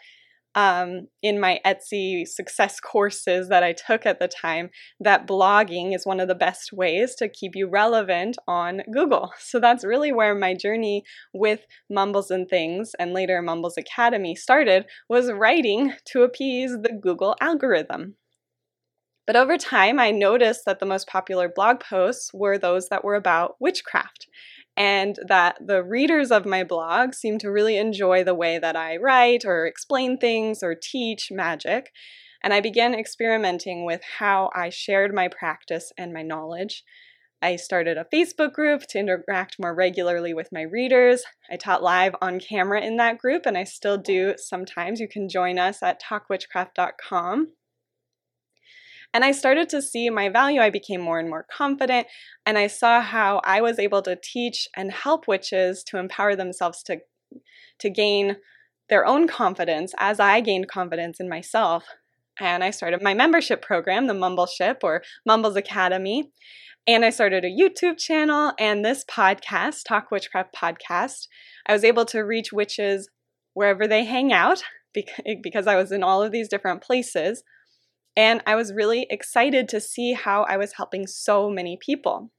um, 0.55 1.07
in 1.21 1.39
my 1.39 1.59
Etsy 1.65 2.27
success 2.27 2.79
courses 2.79 3.49
that 3.49 3.63
I 3.63 3.73
took 3.73 4.05
at 4.05 4.19
the 4.19 4.27
time 4.27 4.69
that 4.99 5.27
blogging 5.27 5.95
is 5.95 6.05
one 6.05 6.19
of 6.19 6.27
the 6.27 6.35
best 6.35 6.73
ways 6.73 7.15
to 7.15 7.29
keep 7.29 7.51
you 7.55 7.69
relevant 7.69 8.37
on 8.47 8.81
Google. 8.91 9.31
So 9.39 9.59
that's 9.59 9.83
really 9.83 10.11
where 10.11 10.35
my 10.35 10.53
journey 10.53 11.03
with 11.33 11.65
Mumbles 11.89 12.29
and 12.29 12.47
Things 12.47 12.91
and 12.99 13.13
later 13.13 13.41
Mumbles 13.41 13.77
Academy 13.77 14.35
started 14.35 14.85
was 15.09 15.31
writing 15.31 15.93
to 16.05 16.21
appease 16.21 16.71
the 16.71 16.93
Google 17.01 17.35
algorithm. 17.41 18.15
But 19.25 19.35
over 19.35 19.57
time, 19.57 19.99
I 19.99 20.11
noticed 20.11 20.65
that 20.65 20.79
the 20.79 20.85
most 20.85 21.07
popular 21.07 21.49
blog 21.49 21.79
posts 21.79 22.31
were 22.33 22.57
those 22.57 22.89
that 22.89 23.03
were 23.03 23.15
about 23.15 23.55
witchcraft 23.59 24.27
and 24.79 25.19
that 25.27 25.57
the 25.59 25.83
readers 25.83 26.31
of 26.31 26.45
my 26.45 26.63
blog 26.63 27.13
seem 27.13 27.37
to 27.39 27.51
really 27.51 27.77
enjoy 27.77 28.23
the 28.23 28.33
way 28.33 28.57
that 28.57 28.77
I 28.77 28.95
write 28.95 29.43
or 29.43 29.65
explain 29.65 30.17
things 30.17 30.63
or 30.63 30.73
teach 30.73 31.29
magic. 31.29 31.91
And 32.41 32.53
I 32.53 32.61
began 32.61 32.93
experimenting 32.93 33.85
with 33.85 34.01
how 34.19 34.49
I 34.55 34.69
shared 34.69 35.13
my 35.13 35.27
practice 35.27 35.91
and 35.97 36.13
my 36.13 36.21
knowledge. 36.21 36.85
I 37.41 37.57
started 37.57 37.97
a 37.97 38.07
Facebook 38.13 38.53
group 38.53 38.83
to 38.89 38.99
interact 38.99 39.57
more 39.59 39.75
regularly 39.75 40.33
with 40.33 40.47
my 40.53 40.61
readers. 40.61 41.23
I 41.51 41.57
taught 41.57 41.83
live 41.83 42.15
on 42.21 42.39
camera 42.39 42.81
in 42.81 42.95
that 42.97 43.17
group, 43.17 43.45
and 43.45 43.57
I 43.57 43.65
still 43.65 43.97
do 43.97 44.35
sometimes. 44.37 45.01
You 45.01 45.09
can 45.09 45.27
join 45.27 45.59
us 45.59 45.83
at 45.83 46.01
talkwitchcraft.com. 46.01 47.47
And 49.13 49.25
I 49.25 49.31
started 49.31 49.69
to 49.69 49.81
see 49.81 50.09
my 50.09 50.29
value. 50.29 50.61
I 50.61 50.69
became 50.69 51.01
more 51.01 51.19
and 51.19 51.29
more 51.29 51.45
confident, 51.51 52.07
and 52.45 52.57
I 52.57 52.67
saw 52.67 53.01
how 53.01 53.41
I 53.43 53.61
was 53.61 53.79
able 53.79 54.01
to 54.03 54.19
teach 54.21 54.67
and 54.75 54.91
help 54.91 55.27
witches 55.27 55.83
to 55.85 55.97
empower 55.97 56.35
themselves 56.35 56.83
to, 56.83 56.99
to 57.79 57.89
gain 57.89 58.37
their 58.89 59.05
own 59.05 59.27
confidence 59.27 59.93
as 59.97 60.19
I 60.19 60.41
gained 60.41 60.67
confidence 60.67 61.19
in 61.19 61.29
myself. 61.29 61.85
And 62.39 62.63
I 62.63 62.71
started 62.71 63.01
my 63.01 63.13
membership 63.13 63.61
program, 63.61 64.07
the 64.07 64.13
Mumbleship 64.13 64.77
or 64.83 65.03
Mumbles 65.25 65.55
Academy. 65.55 66.31
And 66.87 67.03
I 67.03 67.09
started 67.09 67.43
a 67.45 67.49
YouTube 67.49 67.99
channel 67.99 68.53
and 68.57 68.83
this 68.83 69.03
podcast, 69.05 69.83
Talk 69.87 70.09
Witchcraft 70.09 70.55
Podcast. 70.55 71.27
I 71.67 71.73
was 71.73 71.83
able 71.83 72.05
to 72.05 72.21
reach 72.21 72.51
witches 72.51 73.09
wherever 73.53 73.87
they 73.87 74.05
hang 74.05 74.31
out 74.31 74.63
because 75.43 75.67
I 75.67 75.75
was 75.75 75.91
in 75.91 76.01
all 76.01 76.23
of 76.23 76.31
these 76.31 76.47
different 76.47 76.81
places. 76.81 77.43
And 78.19 78.43
I 78.45 78.55
was 78.55 78.73
really 78.73 79.07
excited 79.09 79.69
to 79.69 79.79
see 79.79 80.11
how 80.11 80.43
I 80.43 80.57
was 80.57 80.73
helping 80.73 81.07
so 81.07 81.49
many 81.49 81.77
people. 81.77 82.33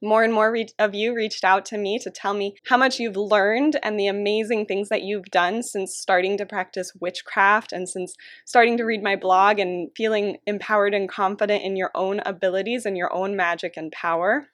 More 0.00 0.22
and 0.22 0.32
more 0.32 0.52
re- 0.52 0.68
of 0.78 0.94
you 0.94 1.16
reached 1.16 1.42
out 1.42 1.64
to 1.66 1.78
me 1.78 1.98
to 1.98 2.12
tell 2.12 2.32
me 2.32 2.54
how 2.66 2.76
much 2.76 3.00
you've 3.00 3.16
learned 3.16 3.76
and 3.82 3.98
the 3.98 4.06
amazing 4.06 4.66
things 4.66 4.90
that 4.90 5.02
you've 5.02 5.32
done 5.32 5.64
since 5.64 5.96
starting 5.98 6.38
to 6.38 6.46
practice 6.46 6.92
witchcraft 7.00 7.72
and 7.72 7.88
since 7.88 8.14
starting 8.46 8.76
to 8.76 8.84
read 8.84 9.02
my 9.02 9.16
blog 9.16 9.58
and 9.58 9.90
feeling 9.96 10.36
empowered 10.46 10.94
and 10.94 11.08
confident 11.08 11.64
in 11.64 11.74
your 11.74 11.90
own 11.96 12.20
abilities 12.24 12.86
and 12.86 12.96
your 12.96 13.12
own 13.12 13.34
magic 13.34 13.76
and 13.76 13.90
power. 13.90 14.46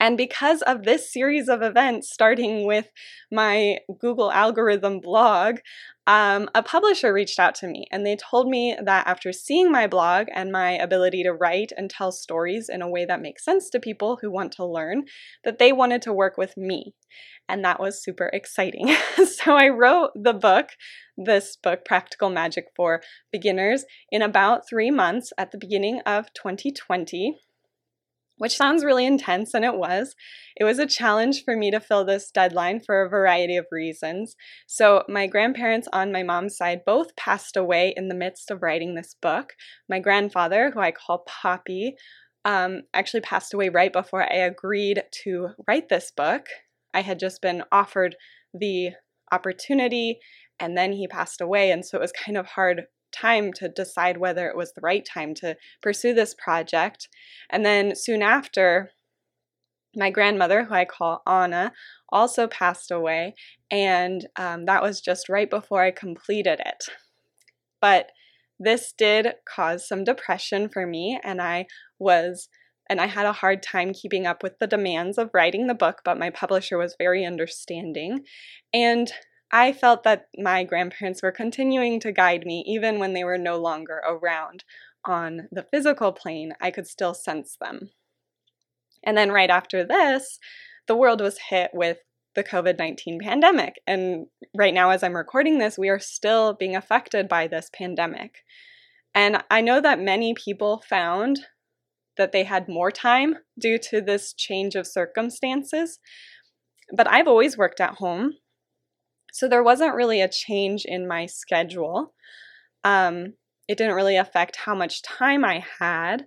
And 0.00 0.16
because 0.16 0.62
of 0.62 0.84
this 0.84 1.12
series 1.12 1.48
of 1.48 1.62
events, 1.62 2.12
starting 2.12 2.66
with 2.66 2.90
my 3.32 3.78
Google 3.98 4.30
algorithm 4.30 5.00
blog, 5.00 5.58
um, 6.06 6.48
a 6.54 6.62
publisher 6.62 7.12
reached 7.12 7.38
out 7.38 7.54
to 7.56 7.66
me 7.66 7.86
and 7.92 8.06
they 8.06 8.16
told 8.16 8.48
me 8.48 8.74
that 8.82 9.06
after 9.06 9.30
seeing 9.30 9.70
my 9.70 9.86
blog 9.86 10.28
and 10.32 10.50
my 10.50 10.70
ability 10.70 11.22
to 11.24 11.34
write 11.34 11.70
and 11.76 11.90
tell 11.90 12.12
stories 12.12 12.70
in 12.70 12.80
a 12.80 12.88
way 12.88 13.04
that 13.04 13.20
makes 13.20 13.44
sense 13.44 13.68
to 13.70 13.80
people 13.80 14.18
who 14.22 14.30
want 14.30 14.52
to 14.52 14.64
learn, 14.64 15.04
that 15.44 15.58
they 15.58 15.70
wanted 15.70 16.00
to 16.02 16.12
work 16.12 16.38
with 16.38 16.56
me. 16.56 16.94
And 17.46 17.64
that 17.64 17.80
was 17.80 18.02
super 18.02 18.30
exciting. 18.32 18.94
so 19.26 19.54
I 19.54 19.68
wrote 19.68 20.10
the 20.14 20.32
book, 20.32 20.70
this 21.16 21.56
book, 21.56 21.84
Practical 21.84 22.30
Magic 22.30 22.66
for 22.74 23.02
Beginners, 23.32 23.84
in 24.10 24.22
about 24.22 24.68
three 24.68 24.90
months 24.90 25.32
at 25.36 25.50
the 25.50 25.58
beginning 25.58 26.00
of 26.06 26.32
2020 26.32 27.38
which 28.38 28.56
sounds 28.56 28.84
really 28.84 29.04
intense, 29.06 29.54
and 29.54 29.64
it 29.64 29.76
was. 29.76 30.14
It 30.56 30.64
was 30.64 30.78
a 30.78 30.86
challenge 30.86 31.44
for 31.44 31.56
me 31.56 31.70
to 31.70 31.80
fill 31.80 32.04
this 32.04 32.30
deadline 32.30 32.80
for 32.80 33.02
a 33.02 33.08
variety 33.08 33.56
of 33.56 33.66
reasons. 33.70 34.34
So, 34.66 35.04
my 35.08 35.26
grandparents 35.26 35.88
on 35.92 36.12
my 36.12 36.22
mom's 36.22 36.56
side 36.56 36.80
both 36.86 37.14
passed 37.16 37.56
away 37.56 37.92
in 37.96 38.08
the 38.08 38.14
midst 38.14 38.50
of 38.50 38.62
writing 38.62 38.94
this 38.94 39.14
book. 39.20 39.52
My 39.88 40.00
grandfather, 40.00 40.70
who 40.72 40.80
I 40.80 40.92
call 40.92 41.24
Poppy, 41.26 41.94
um, 42.44 42.82
actually 42.94 43.20
passed 43.20 43.52
away 43.52 43.68
right 43.68 43.92
before 43.92 44.22
I 44.22 44.36
agreed 44.36 45.02
to 45.24 45.48
write 45.66 45.88
this 45.88 46.10
book. 46.16 46.46
I 46.94 47.02
had 47.02 47.18
just 47.18 47.42
been 47.42 47.62
offered 47.70 48.16
the 48.54 48.90
opportunity, 49.30 50.18
and 50.58 50.76
then 50.76 50.92
he 50.92 51.06
passed 51.06 51.40
away, 51.40 51.70
and 51.70 51.84
so 51.84 51.98
it 51.98 52.00
was 52.00 52.12
kind 52.12 52.38
of 52.38 52.46
hard 52.46 52.84
time 53.12 53.52
to 53.54 53.68
decide 53.68 54.18
whether 54.18 54.48
it 54.48 54.56
was 54.56 54.72
the 54.72 54.80
right 54.80 55.04
time 55.04 55.34
to 55.34 55.56
pursue 55.82 56.14
this 56.14 56.34
project. 56.34 57.08
And 57.50 57.64
then 57.64 57.94
soon 57.94 58.22
after, 58.22 58.90
my 59.96 60.10
grandmother, 60.10 60.64
who 60.64 60.74
I 60.74 60.84
call 60.84 61.22
Anna, 61.26 61.72
also 62.10 62.46
passed 62.46 62.90
away, 62.90 63.34
and 63.70 64.26
um, 64.36 64.64
that 64.66 64.82
was 64.82 65.00
just 65.00 65.28
right 65.28 65.48
before 65.48 65.82
I 65.82 65.90
completed 65.90 66.60
it. 66.64 66.84
But 67.80 68.10
this 68.58 68.92
did 68.96 69.34
cause 69.48 69.86
some 69.86 70.04
depression 70.04 70.68
for 70.68 70.86
me, 70.86 71.18
and 71.22 71.40
I 71.40 71.66
was 71.98 72.48
and 72.90 73.00
I 73.00 73.06
had 73.06 73.26
a 73.26 73.32
hard 73.32 73.62
time 73.62 73.92
keeping 73.92 74.26
up 74.26 74.42
with 74.42 74.58
the 74.58 74.66
demands 74.66 75.18
of 75.18 75.30
writing 75.34 75.66
the 75.66 75.74
book, 75.74 76.00
but 76.04 76.18
my 76.18 76.30
publisher 76.30 76.78
was 76.78 76.96
very 76.98 77.24
understanding. 77.24 78.24
And 78.72 79.12
I 79.50 79.72
felt 79.72 80.02
that 80.04 80.26
my 80.36 80.64
grandparents 80.64 81.22
were 81.22 81.32
continuing 81.32 82.00
to 82.00 82.12
guide 82.12 82.44
me 82.44 82.64
even 82.66 82.98
when 82.98 83.14
they 83.14 83.24
were 83.24 83.38
no 83.38 83.56
longer 83.56 84.02
around. 84.06 84.64
On 85.04 85.48
the 85.50 85.62
physical 85.62 86.12
plane, 86.12 86.52
I 86.60 86.70
could 86.70 86.86
still 86.86 87.14
sense 87.14 87.56
them. 87.58 87.90
And 89.04 89.16
then 89.16 89.30
right 89.30 89.48
after 89.48 89.84
this, 89.84 90.38
the 90.86 90.96
world 90.96 91.20
was 91.20 91.38
hit 91.50 91.70
with 91.72 91.98
the 92.34 92.44
COVID 92.44 92.78
19 92.78 93.20
pandemic. 93.20 93.76
And 93.86 94.26
right 94.56 94.74
now, 94.74 94.90
as 94.90 95.02
I'm 95.02 95.16
recording 95.16 95.58
this, 95.58 95.78
we 95.78 95.88
are 95.88 95.98
still 95.98 96.52
being 96.52 96.76
affected 96.76 97.28
by 97.28 97.46
this 97.46 97.70
pandemic. 97.72 98.44
And 99.14 99.42
I 99.50 99.60
know 99.60 99.80
that 99.80 99.98
many 100.00 100.34
people 100.34 100.82
found 100.88 101.40
that 102.16 102.32
they 102.32 102.44
had 102.44 102.68
more 102.68 102.90
time 102.90 103.36
due 103.58 103.78
to 103.78 104.00
this 104.00 104.32
change 104.32 104.74
of 104.74 104.86
circumstances. 104.86 105.98
But 106.94 107.08
I've 107.08 107.28
always 107.28 107.56
worked 107.56 107.80
at 107.80 107.94
home. 107.94 108.34
So 109.32 109.48
there 109.48 109.62
wasn't 109.62 109.94
really 109.94 110.20
a 110.20 110.28
change 110.28 110.84
in 110.84 111.06
my 111.06 111.26
schedule. 111.26 112.14
Um, 112.84 113.34
it 113.68 113.76
didn't 113.76 113.96
really 113.96 114.16
affect 114.16 114.56
how 114.56 114.74
much 114.74 115.02
time 115.02 115.44
I 115.44 115.64
had. 115.78 116.26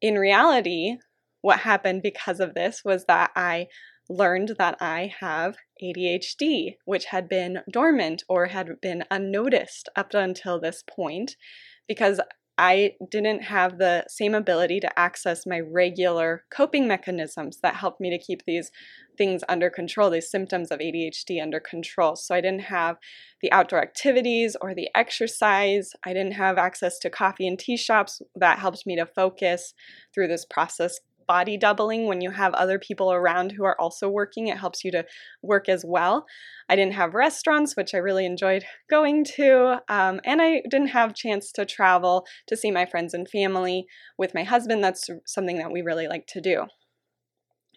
In 0.00 0.14
reality, 0.14 0.96
what 1.42 1.60
happened 1.60 2.02
because 2.02 2.40
of 2.40 2.54
this 2.54 2.82
was 2.84 3.04
that 3.06 3.30
I 3.34 3.66
learned 4.08 4.56
that 4.58 4.76
I 4.80 5.12
have 5.20 5.56
ADHD, 5.82 6.76
which 6.84 7.06
had 7.06 7.28
been 7.28 7.60
dormant 7.70 8.24
or 8.28 8.46
had 8.46 8.80
been 8.80 9.04
unnoticed 9.10 9.88
up 9.96 10.12
until 10.14 10.60
this 10.60 10.82
point 10.82 11.36
because 11.86 12.20
I 12.60 12.92
didn't 13.10 13.44
have 13.44 13.78
the 13.78 14.04
same 14.06 14.34
ability 14.34 14.80
to 14.80 14.98
access 14.98 15.46
my 15.46 15.60
regular 15.60 16.44
coping 16.50 16.86
mechanisms 16.86 17.60
that 17.62 17.76
helped 17.76 18.02
me 18.02 18.10
to 18.10 18.18
keep 18.18 18.44
these 18.44 18.70
things 19.16 19.42
under 19.48 19.70
control, 19.70 20.10
these 20.10 20.30
symptoms 20.30 20.70
of 20.70 20.78
ADHD 20.78 21.40
under 21.42 21.58
control. 21.58 22.16
So 22.16 22.34
I 22.34 22.42
didn't 22.42 22.64
have 22.64 22.98
the 23.40 23.50
outdoor 23.50 23.80
activities 23.80 24.58
or 24.60 24.74
the 24.74 24.90
exercise. 24.94 25.92
I 26.04 26.12
didn't 26.12 26.34
have 26.34 26.58
access 26.58 26.98
to 26.98 27.08
coffee 27.08 27.48
and 27.48 27.58
tea 27.58 27.78
shops 27.78 28.20
that 28.36 28.58
helped 28.58 28.86
me 28.86 28.94
to 28.96 29.06
focus 29.06 29.72
through 30.12 30.28
this 30.28 30.44
process 30.44 31.00
body 31.30 31.56
doubling 31.56 32.08
when 32.08 32.20
you 32.20 32.32
have 32.32 32.52
other 32.54 32.76
people 32.76 33.12
around 33.12 33.52
who 33.52 33.62
are 33.62 33.80
also 33.80 34.08
working. 34.08 34.48
It 34.48 34.58
helps 34.58 34.82
you 34.82 34.90
to 34.90 35.04
work 35.44 35.68
as 35.68 35.84
well. 35.86 36.26
I 36.68 36.74
didn't 36.74 36.94
have 36.94 37.14
restaurants, 37.14 37.76
which 37.76 37.94
I 37.94 37.98
really 37.98 38.26
enjoyed 38.26 38.64
going 38.90 39.24
to, 39.36 39.80
um, 39.88 40.18
and 40.24 40.42
I 40.42 40.62
didn't 40.68 40.88
have 40.88 41.14
chance 41.14 41.52
to 41.52 41.64
travel 41.64 42.26
to 42.48 42.56
see 42.56 42.72
my 42.72 42.84
friends 42.84 43.14
and 43.14 43.28
family 43.28 43.86
with 44.18 44.34
my 44.34 44.42
husband. 44.42 44.82
That's 44.82 45.08
something 45.24 45.58
that 45.58 45.70
we 45.70 45.82
really 45.82 46.08
like 46.08 46.26
to 46.30 46.40
do. 46.40 46.66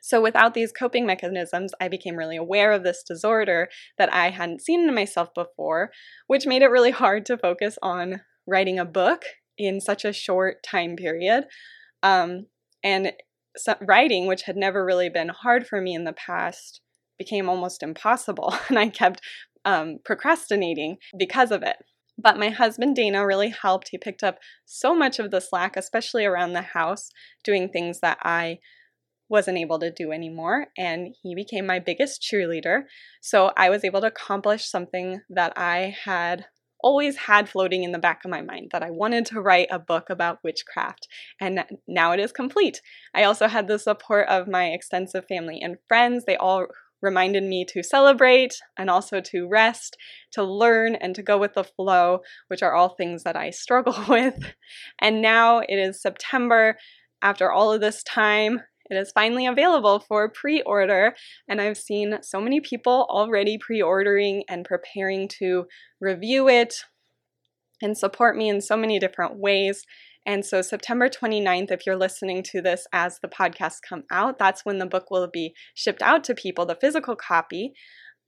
So, 0.01 0.19
without 0.19 0.55
these 0.55 0.72
coping 0.72 1.05
mechanisms, 1.05 1.74
I 1.79 1.89
became 1.89 2.15
really 2.15 2.38
aware 2.38 2.72
of 2.72 2.83
this 2.83 3.03
disorder 3.07 3.69
that 4.00 4.12
I 4.12 4.31
hadn't 4.31 4.63
seen 4.63 4.89
in 4.89 4.95
myself 4.95 5.29
before, 5.36 5.91
which 6.25 6.48
made 6.48 6.63
it 6.63 6.72
really 6.72 6.89
hard 6.89 7.24
to 7.27 7.38
focus 7.38 7.77
on 7.83 8.22
writing 8.48 8.79
a 8.79 8.86
book 8.86 9.25
in 9.60 9.79
such 9.79 10.05
a 10.05 10.12
short 10.12 10.63
time 10.63 10.95
period. 10.95 11.43
Um, 12.01 12.48
and 12.83 13.13
writing, 13.81 14.27
which 14.27 14.43
had 14.43 14.55
never 14.55 14.86
really 14.86 15.10
been 15.10 15.29
hard 15.29 15.67
for 15.67 15.81
me 15.81 15.93
in 15.93 16.03
the 16.03 16.13
past, 16.13 16.81
became 17.17 17.50
almost 17.50 17.83
impossible. 17.83 18.53
And 18.69 18.79
I 18.79 18.89
kept 18.89 19.22
um, 19.65 20.00
procrastinating 20.03 20.98
because 21.17 21.51
of 21.51 21.63
it. 21.63 21.77
But 22.17 22.38
my 22.38 22.50
husband 22.50 22.95
Dana 22.95 23.25
really 23.25 23.50
helped. 23.50 23.89
He 23.89 23.98
picked 23.98 24.24
up 24.24 24.38
so 24.65 24.93
much 24.93 25.19
of 25.19 25.31
the 25.31 25.41
slack, 25.41 25.75
especially 25.75 26.25
around 26.25 26.53
the 26.53 26.62
house, 26.62 27.10
doing 27.43 27.69
things 27.69 28.00
that 28.01 28.19
I 28.22 28.60
wasn't 29.29 29.57
able 29.57 29.79
to 29.79 29.91
do 29.91 30.12
anymore. 30.12 30.67
And 30.77 31.15
he 31.22 31.33
became 31.33 31.65
my 31.65 31.79
biggest 31.79 32.22
cheerleader. 32.22 32.83
So 33.22 33.51
I 33.57 33.69
was 33.69 33.83
able 33.83 34.01
to 34.01 34.07
accomplish 34.07 34.69
something 34.69 35.22
that 35.29 35.53
I 35.57 35.95
had 36.05 36.45
always 36.84 37.18
had 37.18 37.50
floating 37.50 37.84
in 37.84 37.92
the 37.92 37.98
back 37.98 38.24
of 38.24 38.30
my 38.30 38.42
mind 38.42 38.70
that 38.72 38.84
I 38.84 38.92
wanted 38.92 39.25
to 39.28 39.42
write 39.42 39.70
a 39.72 39.80
book 39.80 40.10
about 40.10 40.44
witchcraft, 40.44 41.08
and 41.40 41.63
now 41.88 42.12
it 42.12 42.20
is 42.20 42.32
complete. 42.32 42.82
I 43.16 43.24
also 43.24 43.48
had 43.48 43.68
the 43.68 43.80
support 43.80 44.28
of 44.28 44.48
my 44.48 44.68
extensive 44.68 45.25
family 45.28 45.60
and 45.62 45.78
friends. 45.88 46.25
They 46.25 46.36
all 46.36 46.68
reminded 47.02 47.44
me 47.44 47.66
to 47.66 47.84
celebrate 47.84 48.56
and 48.78 48.90
also 48.90 49.22
to 49.22 49.48
rest, 49.48 49.98
to 50.32 50.44
learn, 50.44 50.96
and 50.96 51.13
to 51.16 51.22
go 51.22 51.38
with 51.38 51.54
the 51.54 51.63
flow, 51.63 52.20
which 52.48 52.63
are 52.63 52.74
all 52.74 52.90
things 52.90 53.24
that 53.24 53.36
I 53.36 53.50
struggle 53.50 53.96
with. 54.10 54.54
And 55.00 55.22
now 55.22 55.60
it 55.60 55.75
is 55.75 56.02
September. 56.02 56.78
After 57.22 57.50
all 57.50 57.72
of 57.72 57.80
this 57.80 58.04
time, 58.04 58.62
it 58.90 58.96
is 58.96 59.12
finally 59.12 59.46
available 59.46 60.00
for 60.00 60.30
pre 60.30 60.62
order, 60.62 61.16
and 61.48 61.62
I've 61.62 61.78
seen 61.78 62.20
so 62.22 62.42
many 62.42 62.60
people 62.60 63.08
already 63.10 63.58
pre 63.58 63.82
ordering 63.82 64.44
and 64.50 64.66
preparing 64.66 65.28
to 65.40 65.66
review 66.02 66.50
it 66.50 66.75
and 67.82 67.98
support 67.98 68.38
me 68.38 68.50
in 68.50 68.62
so 68.62 68.78
many 68.78 69.00
different 69.00 69.38
ways. 69.38 69.86
And 70.25 70.46
so, 70.46 70.62
September 70.62 71.10
29th, 71.10 71.72
if 71.72 71.86
you're 71.86 71.98
listening 71.98 72.44
to 72.44 72.62
this 72.62 72.88
as 72.94 73.20
the 73.20 73.28
podcast 73.28 73.80
come 73.88 74.04
out, 74.10 74.40
that's 74.40 74.63
when 74.63 74.78
the 74.78 74.86
book 74.86 75.12
will 75.12 75.28
be 75.28 75.54
shipped 75.74 76.02
out 76.02 76.24
to 76.25 76.34
people, 76.34 76.66
the 76.66 76.78
physical 76.80 77.16
copy. 77.16 77.74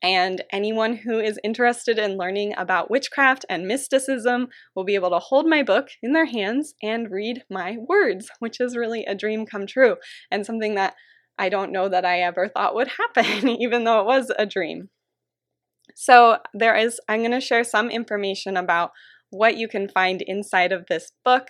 And 0.01 0.43
anyone 0.51 0.97
who 0.97 1.19
is 1.19 1.39
interested 1.43 1.97
in 1.97 2.17
learning 2.17 2.53
about 2.57 2.91
witchcraft 2.91 3.45
and 3.49 3.67
mysticism 3.67 4.49
will 4.75 4.83
be 4.83 4.95
able 4.95 5.09
to 5.11 5.19
hold 5.19 5.47
my 5.47 5.63
book 5.63 5.87
in 6.03 6.13
their 6.13 6.25
hands 6.25 6.75
and 6.83 7.09
read 7.09 7.43
my 7.49 7.77
words, 7.77 8.29
which 8.39 8.59
is 8.59 8.77
really 8.77 9.05
a 9.05 9.15
dream 9.15 9.45
come 9.45 9.65
true 9.65 9.95
and 10.29 10.45
something 10.45 10.75
that 10.75 10.95
I 11.37 11.49
don't 11.49 11.71
know 11.71 11.89
that 11.89 12.05
I 12.05 12.21
ever 12.21 12.47
thought 12.47 12.75
would 12.75 12.89
happen, 12.99 13.49
even 13.61 13.83
though 13.83 13.99
it 13.99 14.05
was 14.05 14.31
a 14.37 14.45
dream. 14.45 14.89
So, 15.95 16.39
there 16.53 16.75
is, 16.75 16.99
I'm 17.07 17.19
going 17.19 17.31
to 17.31 17.39
share 17.39 17.63
some 17.63 17.89
information 17.89 18.57
about 18.57 18.91
what 19.29 19.57
you 19.57 19.67
can 19.67 19.87
find 19.87 20.21
inside 20.21 20.71
of 20.71 20.85
this 20.87 21.11
book. 21.23 21.49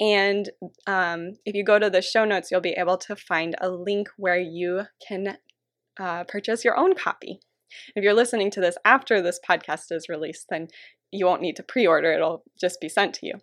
And 0.00 0.50
um, 0.86 1.32
if 1.44 1.54
you 1.54 1.64
go 1.64 1.78
to 1.78 1.90
the 1.90 2.02
show 2.02 2.24
notes, 2.24 2.50
you'll 2.50 2.60
be 2.60 2.70
able 2.70 2.98
to 2.98 3.16
find 3.16 3.54
a 3.60 3.70
link 3.70 4.08
where 4.16 4.38
you 4.38 4.82
can 5.06 5.38
uh, 5.98 6.24
purchase 6.24 6.64
your 6.64 6.76
own 6.76 6.94
copy. 6.94 7.40
If 7.94 8.04
you're 8.04 8.14
listening 8.14 8.50
to 8.52 8.60
this 8.60 8.76
after 8.84 9.20
this 9.20 9.40
podcast 9.48 9.90
is 9.90 10.08
released, 10.08 10.46
then 10.50 10.68
you 11.12 11.26
won't 11.26 11.42
need 11.42 11.56
to 11.56 11.62
pre 11.62 11.86
order, 11.86 12.12
it'll 12.12 12.42
just 12.60 12.80
be 12.80 12.88
sent 12.88 13.14
to 13.14 13.26
you. 13.26 13.34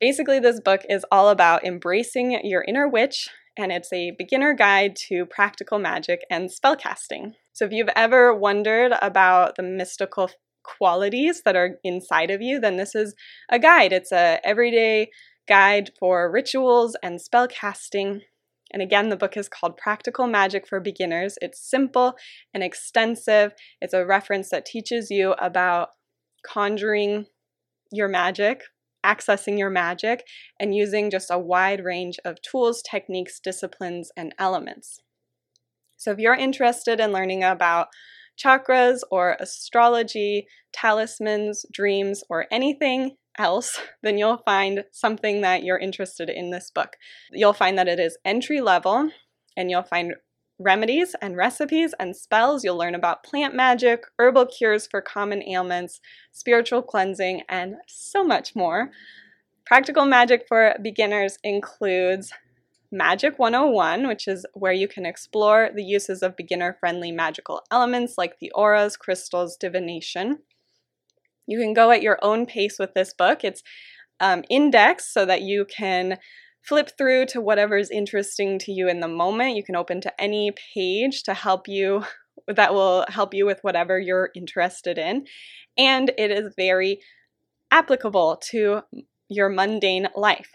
Basically, 0.00 0.38
this 0.38 0.60
book 0.60 0.82
is 0.88 1.04
all 1.12 1.28
about 1.28 1.64
embracing 1.64 2.40
your 2.44 2.64
inner 2.66 2.88
witch, 2.88 3.28
and 3.58 3.70
it's 3.70 3.92
a 3.92 4.12
beginner 4.16 4.54
guide 4.54 4.96
to 5.08 5.26
practical 5.26 5.78
magic 5.78 6.20
and 6.30 6.48
spellcasting. 6.48 7.32
So, 7.52 7.66
if 7.66 7.72
you've 7.72 7.90
ever 7.94 8.34
wondered 8.34 8.92
about 9.02 9.56
the 9.56 9.62
mystical 9.62 10.30
qualities 10.62 11.42
that 11.44 11.56
are 11.56 11.78
inside 11.84 12.30
of 12.30 12.40
you, 12.40 12.60
then 12.60 12.76
this 12.76 12.94
is 12.94 13.14
a 13.50 13.58
guide. 13.58 13.92
It's 13.92 14.12
a 14.12 14.40
everyday 14.44 15.10
guide 15.48 15.90
for 15.98 16.30
rituals 16.30 16.96
and 17.02 17.18
spellcasting 17.18 18.20
and 18.70 18.82
again, 18.82 19.08
the 19.08 19.16
book 19.16 19.36
is 19.36 19.48
called 19.48 19.76
Practical 19.76 20.26
Magic 20.26 20.66
for 20.66 20.80
Beginners. 20.80 21.36
It's 21.42 21.60
simple 21.60 22.14
and 22.54 22.62
extensive. 22.62 23.52
It's 23.80 23.94
a 23.94 24.06
reference 24.06 24.50
that 24.50 24.66
teaches 24.66 25.10
you 25.10 25.32
about 25.32 25.88
conjuring 26.46 27.26
your 27.92 28.08
magic, 28.08 28.62
accessing 29.04 29.58
your 29.58 29.70
magic, 29.70 30.24
and 30.58 30.74
using 30.74 31.10
just 31.10 31.30
a 31.30 31.38
wide 31.38 31.84
range 31.84 32.18
of 32.24 32.40
tools, 32.42 32.82
techniques, 32.82 33.40
disciplines, 33.40 34.10
and 34.16 34.34
elements. 34.38 35.00
So, 35.96 36.12
if 36.12 36.18
you're 36.18 36.34
interested 36.34 37.00
in 37.00 37.12
learning 37.12 37.44
about 37.44 37.88
chakras 38.42 39.00
or 39.10 39.36
astrology, 39.40 40.46
talismans, 40.72 41.66
dreams, 41.72 42.22
or 42.30 42.46
anything 42.50 43.16
else, 43.40 43.80
then 44.02 44.18
you'll 44.18 44.42
find 44.44 44.84
something 44.90 45.40
that 45.40 45.64
you're 45.64 45.78
interested 45.78 46.28
in 46.28 46.50
this 46.50 46.70
book. 46.70 46.96
You'll 47.32 47.52
find 47.52 47.78
that 47.78 47.88
it 47.88 47.98
is 47.98 48.18
entry 48.24 48.60
level 48.60 49.10
and 49.56 49.70
you'll 49.70 49.82
find 49.82 50.14
remedies 50.58 51.16
and 51.22 51.36
recipes 51.36 51.94
and 51.98 52.14
spells. 52.14 52.62
You'll 52.62 52.76
learn 52.76 52.94
about 52.94 53.24
plant 53.24 53.54
magic, 53.54 54.04
herbal 54.18 54.46
cures 54.46 54.86
for 54.86 55.00
common 55.00 55.42
ailments, 55.42 56.00
spiritual 56.32 56.82
cleansing, 56.82 57.42
and 57.48 57.76
so 57.88 58.22
much 58.22 58.54
more. 58.54 58.90
Practical 59.64 60.04
magic 60.04 60.44
for 60.46 60.74
beginners 60.82 61.38
includes 61.42 62.32
Magic 62.92 63.38
101, 63.38 64.08
which 64.08 64.26
is 64.26 64.44
where 64.54 64.72
you 64.72 64.88
can 64.88 65.06
explore 65.06 65.70
the 65.72 65.84
uses 65.84 66.24
of 66.24 66.36
beginner 66.36 66.76
friendly 66.80 67.12
magical 67.12 67.62
elements 67.70 68.18
like 68.18 68.40
the 68.40 68.50
auras, 68.50 68.96
crystals, 68.96 69.56
divination. 69.56 70.40
You 71.50 71.58
can 71.58 71.74
go 71.74 71.90
at 71.90 72.00
your 72.00 72.18
own 72.22 72.46
pace 72.46 72.78
with 72.78 72.94
this 72.94 73.12
book. 73.12 73.42
It's 73.42 73.62
um, 74.20 74.44
indexed 74.48 75.12
so 75.12 75.26
that 75.26 75.42
you 75.42 75.64
can 75.64 76.18
flip 76.62 76.90
through 76.96 77.26
to 77.26 77.40
whatever 77.40 77.76
is 77.76 77.90
interesting 77.90 78.58
to 78.60 78.70
you 78.70 78.88
in 78.88 79.00
the 79.00 79.08
moment. 79.08 79.56
You 79.56 79.64
can 79.64 79.74
open 79.74 80.00
to 80.02 80.20
any 80.20 80.52
page 80.74 81.24
to 81.24 81.34
help 81.34 81.66
you, 81.66 82.04
that 82.46 82.72
will 82.72 83.04
help 83.08 83.34
you 83.34 83.46
with 83.46 83.58
whatever 83.62 83.98
you're 83.98 84.30
interested 84.36 84.96
in. 84.96 85.26
And 85.76 86.12
it 86.16 86.30
is 86.30 86.54
very 86.56 87.00
applicable 87.72 88.40
to 88.50 88.82
your 89.28 89.48
mundane 89.48 90.08
life, 90.14 90.50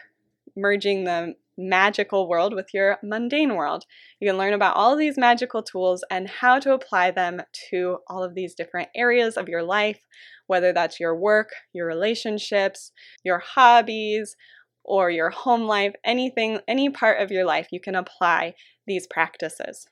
merging 0.55 1.03
the 1.03 1.35
magical 1.57 2.27
world 2.27 2.53
with 2.53 2.73
your 2.73 2.97
mundane 3.01 3.55
world. 3.55 3.85
You 4.19 4.29
can 4.29 4.37
learn 4.37 4.53
about 4.53 4.75
all 4.75 4.93
of 4.93 4.99
these 4.99 5.17
magical 5.17 5.63
tools 5.63 6.03
and 6.11 6.27
how 6.27 6.59
to 6.59 6.73
apply 6.73 7.11
them 7.11 7.41
to 7.69 7.99
all 8.07 8.23
of 8.23 8.35
these 8.35 8.55
different 8.55 8.89
areas 8.95 9.37
of 9.37 9.47
your 9.47 9.63
life, 9.63 9.99
whether 10.47 10.73
that's 10.73 10.99
your 10.99 11.15
work, 11.15 11.51
your 11.73 11.87
relationships, 11.87 12.91
your 13.23 13.39
hobbies, 13.39 14.35
or 14.83 15.09
your 15.09 15.31
home 15.31 15.63
life, 15.63 15.93
anything, 16.03 16.59
any 16.67 16.89
part 16.89 17.21
of 17.21 17.31
your 17.31 17.45
life, 17.45 17.67
you 17.71 17.79
can 17.79 17.95
apply 17.95 18.53
these 18.85 19.07
practices. 19.07 19.87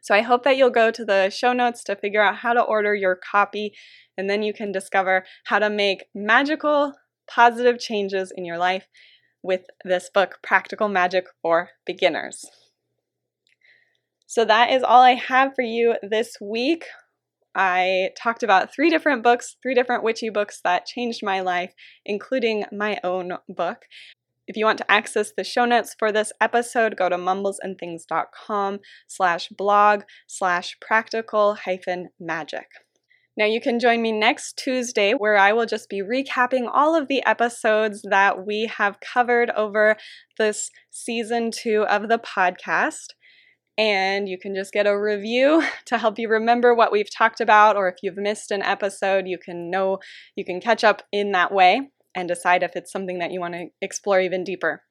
So 0.00 0.14
I 0.14 0.22
hope 0.22 0.42
that 0.44 0.56
you'll 0.56 0.70
go 0.70 0.90
to 0.90 1.04
the 1.04 1.30
show 1.30 1.52
notes 1.52 1.84
to 1.84 1.94
figure 1.94 2.22
out 2.22 2.36
how 2.36 2.54
to 2.54 2.62
order 2.62 2.94
your 2.94 3.14
copy, 3.14 3.74
and 4.16 4.28
then 4.28 4.42
you 4.42 4.52
can 4.52 4.72
discover 4.72 5.24
how 5.44 5.58
to 5.58 5.70
make 5.70 6.06
magical, 6.14 6.94
positive 7.28 7.78
changes 7.78 8.32
in 8.34 8.44
your 8.44 8.58
life 8.58 8.86
with 9.42 9.62
this 9.84 10.10
book, 10.12 10.38
Practical 10.42 10.88
Magic 10.88 11.26
for 11.40 11.70
Beginners. 11.86 12.44
So 14.26 14.44
that 14.44 14.70
is 14.70 14.82
all 14.82 15.02
I 15.02 15.14
have 15.14 15.54
for 15.54 15.62
you 15.62 15.96
this 16.02 16.36
week. 16.40 16.84
I 17.54 18.10
talked 18.16 18.42
about 18.42 18.74
three 18.74 18.88
different 18.88 19.22
books, 19.22 19.56
three 19.62 19.74
different 19.74 20.02
witchy 20.02 20.30
books 20.30 20.60
that 20.64 20.86
changed 20.86 21.20
my 21.22 21.40
life, 21.40 21.74
including 22.06 22.64
my 22.72 22.98
own 23.04 23.32
book. 23.48 23.84
If 24.46 24.56
you 24.56 24.64
want 24.64 24.78
to 24.78 24.90
access 24.90 25.32
the 25.36 25.44
show 25.44 25.64
notes 25.64 25.94
for 25.98 26.10
this 26.10 26.32
episode, 26.40 26.96
go 26.96 27.08
to 27.08 27.16
mumblesandthings.com 27.16 28.80
slash 29.06 29.48
blog 29.50 30.02
slash 30.26 30.76
practical 30.80 31.54
hyphen 31.54 32.08
magic. 32.18 32.68
Now, 33.34 33.46
you 33.46 33.62
can 33.62 33.80
join 33.80 34.02
me 34.02 34.12
next 34.12 34.58
Tuesday 34.58 35.12
where 35.12 35.38
I 35.38 35.52
will 35.54 35.64
just 35.64 35.88
be 35.88 36.02
recapping 36.02 36.68
all 36.70 36.94
of 36.94 37.08
the 37.08 37.24
episodes 37.24 38.02
that 38.10 38.44
we 38.46 38.70
have 38.76 39.00
covered 39.00 39.50
over 39.50 39.96
this 40.36 40.70
season 40.90 41.50
two 41.50 41.86
of 41.88 42.08
the 42.08 42.18
podcast. 42.18 43.14
And 43.78 44.28
you 44.28 44.38
can 44.38 44.54
just 44.54 44.70
get 44.70 44.86
a 44.86 44.98
review 44.98 45.62
to 45.86 45.96
help 45.96 46.18
you 46.18 46.28
remember 46.28 46.74
what 46.74 46.92
we've 46.92 47.10
talked 47.10 47.40
about, 47.40 47.74
or 47.74 47.88
if 47.88 47.96
you've 48.02 48.18
missed 48.18 48.50
an 48.50 48.62
episode, 48.62 49.26
you 49.26 49.38
can 49.38 49.70
know 49.70 49.98
you 50.36 50.44
can 50.44 50.60
catch 50.60 50.84
up 50.84 51.02
in 51.10 51.32
that 51.32 51.52
way 51.52 51.90
and 52.14 52.28
decide 52.28 52.62
if 52.62 52.76
it's 52.76 52.92
something 52.92 53.18
that 53.20 53.32
you 53.32 53.40
want 53.40 53.54
to 53.54 53.68
explore 53.80 54.20
even 54.20 54.44
deeper. 54.44 54.82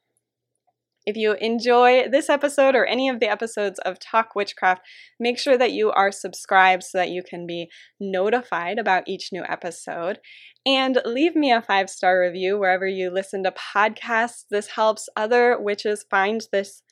If 1.06 1.16
you 1.16 1.34
enjoy 1.34 2.08
this 2.10 2.30
episode 2.30 2.76
or 2.76 2.86
any 2.86 3.10
of 3.10 3.20
the 3.20 3.30
episodes 3.30 3.80
of 3.80 4.00
Talk 4.00 4.36
Witchcraft, 4.36 4.82
make 5.20 5.40
sure 5.40 5.58
that 5.58 5.72
you 5.72 5.92
are 5.92 6.12
subscribed 6.12 6.84
so 6.84 7.00
that 7.00 7.10
you 7.10 7.24
can 7.24 7.48
be 7.48 7.70
notified 8.00 8.78
about 8.78 9.08
each 9.08 9.30
new 9.32 9.44
episode. 9.48 10.20
And 10.66 11.02
leave 11.04 11.36
me 11.36 11.52
a 11.52 11.62
five 11.62 11.90
star 11.90 12.22
review 12.22 12.60
wherever 12.60 12.86
you 12.86 13.10
listen 13.10 13.44
to 13.44 13.52
podcasts. 13.52 14.46
This 14.52 14.68
helps 14.68 15.10
other 15.16 15.60
witches 15.60 16.06
find 16.10 16.42
this 16.52 16.84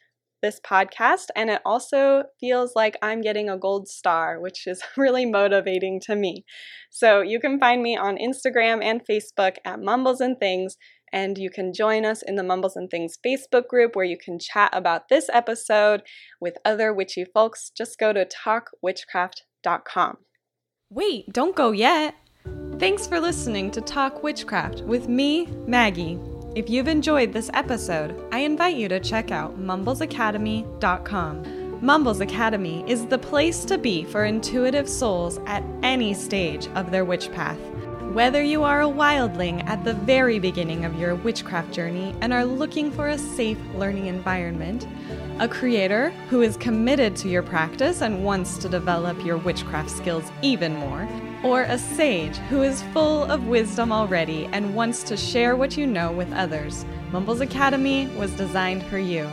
this 0.41 0.59
podcast 0.61 1.25
and 1.35 1.49
it 1.49 1.61
also 1.65 2.23
feels 2.39 2.73
like 2.75 2.95
I'm 3.01 3.21
getting 3.21 3.49
a 3.49 3.57
gold 3.57 3.87
star, 3.87 4.39
which 4.39 4.67
is 4.67 4.81
really 4.97 5.25
motivating 5.25 5.99
to 6.05 6.15
me. 6.15 6.45
So 6.89 7.21
you 7.21 7.39
can 7.39 7.59
find 7.59 7.83
me 7.83 7.97
on 7.97 8.17
Instagram 8.17 8.83
and 8.83 9.01
Facebook 9.05 9.57
at 9.65 9.81
Mumbles 9.81 10.21
and 10.21 10.39
Things 10.39 10.77
and 11.11 11.37
you 11.37 11.49
can 11.49 11.73
join 11.73 12.05
us 12.05 12.21
in 12.21 12.35
the 12.35 12.43
Mumbles 12.43 12.75
and 12.75 12.89
Things 12.89 13.17
Facebook 13.25 13.67
group 13.67 13.95
where 13.95 14.05
you 14.05 14.17
can 14.17 14.39
chat 14.39 14.69
about 14.73 15.09
this 15.09 15.29
episode 15.31 16.03
with 16.39 16.57
other 16.65 16.93
witchy 16.93 17.25
folks. 17.25 17.69
Just 17.69 17.99
go 17.99 18.13
to 18.13 18.25
talkwitchcraft.com. 18.25 20.17
Wait, 20.89 21.31
don't 21.31 21.55
go 21.55 21.71
yet. 21.71 22.15
Thanks 22.79 23.05
for 23.05 23.19
listening 23.19 23.69
to 23.71 23.81
Talk 23.81 24.23
Witchcraft 24.23 24.81
with 24.81 25.09
me, 25.09 25.47
Maggie. 25.67 26.17
If 26.55 26.69
you've 26.69 26.87
enjoyed 26.87 27.31
this 27.31 27.51
episode, 27.53 28.19
I 28.31 28.39
invite 28.39 28.75
you 28.75 28.87
to 28.89 28.99
check 28.99 29.31
out 29.31 29.59
mumblesacademy.com. 29.59 31.59
Mumbles 31.81 32.19
Academy 32.19 32.83
is 32.87 33.05
the 33.05 33.17
place 33.17 33.63
to 33.65 33.77
be 33.77 34.03
for 34.03 34.25
intuitive 34.25 34.89
souls 34.89 35.39
at 35.45 35.63
any 35.83 36.13
stage 36.13 36.67
of 36.75 36.91
their 36.91 37.05
witch 37.05 37.31
path. 37.31 37.57
Whether 38.13 38.41
you 38.41 38.63
are 38.63 38.81
a 38.81 38.87
wildling 38.87 39.63
at 39.67 39.83
the 39.83 39.93
very 39.93 40.39
beginning 40.39 40.83
of 40.83 40.95
your 40.95 41.13
witchcraft 41.13 41.71
journey 41.71 42.15
and 42.21 42.33
are 42.33 42.43
looking 42.43 42.89
for 42.89 43.09
a 43.09 43.19
safe 43.19 43.59
learning 43.75 44.07
environment, 44.07 44.87
a 45.39 45.47
creator 45.47 46.09
who 46.27 46.41
is 46.41 46.57
committed 46.57 47.15
to 47.17 47.29
your 47.29 47.43
practice 47.43 48.01
and 48.01 48.25
wants 48.25 48.57
to 48.57 48.67
develop 48.67 49.23
your 49.23 49.37
witchcraft 49.37 49.91
skills 49.91 50.31
even 50.41 50.75
more, 50.75 51.07
or 51.43 51.61
a 51.61 51.77
sage 51.77 52.35
who 52.49 52.63
is 52.63 52.81
full 52.93 53.25
of 53.25 53.45
wisdom 53.45 53.91
already 53.91 54.49
and 54.53 54.73
wants 54.73 55.03
to 55.03 55.15
share 55.15 55.55
what 55.55 55.77
you 55.77 55.85
know 55.85 56.11
with 56.11 56.33
others, 56.33 56.85
Mumbles 57.11 57.41
Academy 57.41 58.07
was 58.17 58.31
designed 58.31 58.81
for 58.85 58.97
you. 58.97 59.29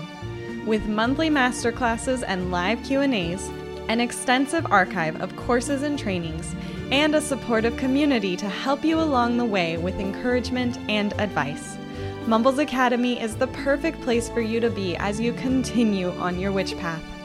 With 0.67 0.87
monthly 0.87 1.31
masterclasses 1.31 2.23
and 2.27 2.51
live 2.51 2.85
Q&As, 2.85 3.49
an 3.89 4.01
extensive 4.01 4.67
archive 4.71 5.19
of 5.23 5.35
courses 5.37 5.83
and 5.83 5.99
trainings, 5.99 6.55
and 6.93 7.15
a 7.15 7.21
supportive 7.21 7.77
community 7.77 8.37
to 8.37 8.49
help 8.49 8.85
you 8.85 9.01
along 9.01 9.37
the 9.37 9.45
way 9.45 9.77
with 9.77 9.99
encouragement 9.99 10.79
and 10.89 11.13
advice. 11.21 11.77
Mumbles 12.27 12.59
Academy 12.59 13.21
is 13.21 13.37
the 13.37 13.47
perfect 13.49 14.01
place 14.01 14.29
for 14.29 14.41
you 14.41 14.61
to 14.61 14.71
be 14.71 14.97
as 14.97 15.21
you 15.21 15.33
continue 15.33 16.11
on 16.13 16.39
your 16.39 16.53
witch 16.53 16.77
path. 16.79 17.16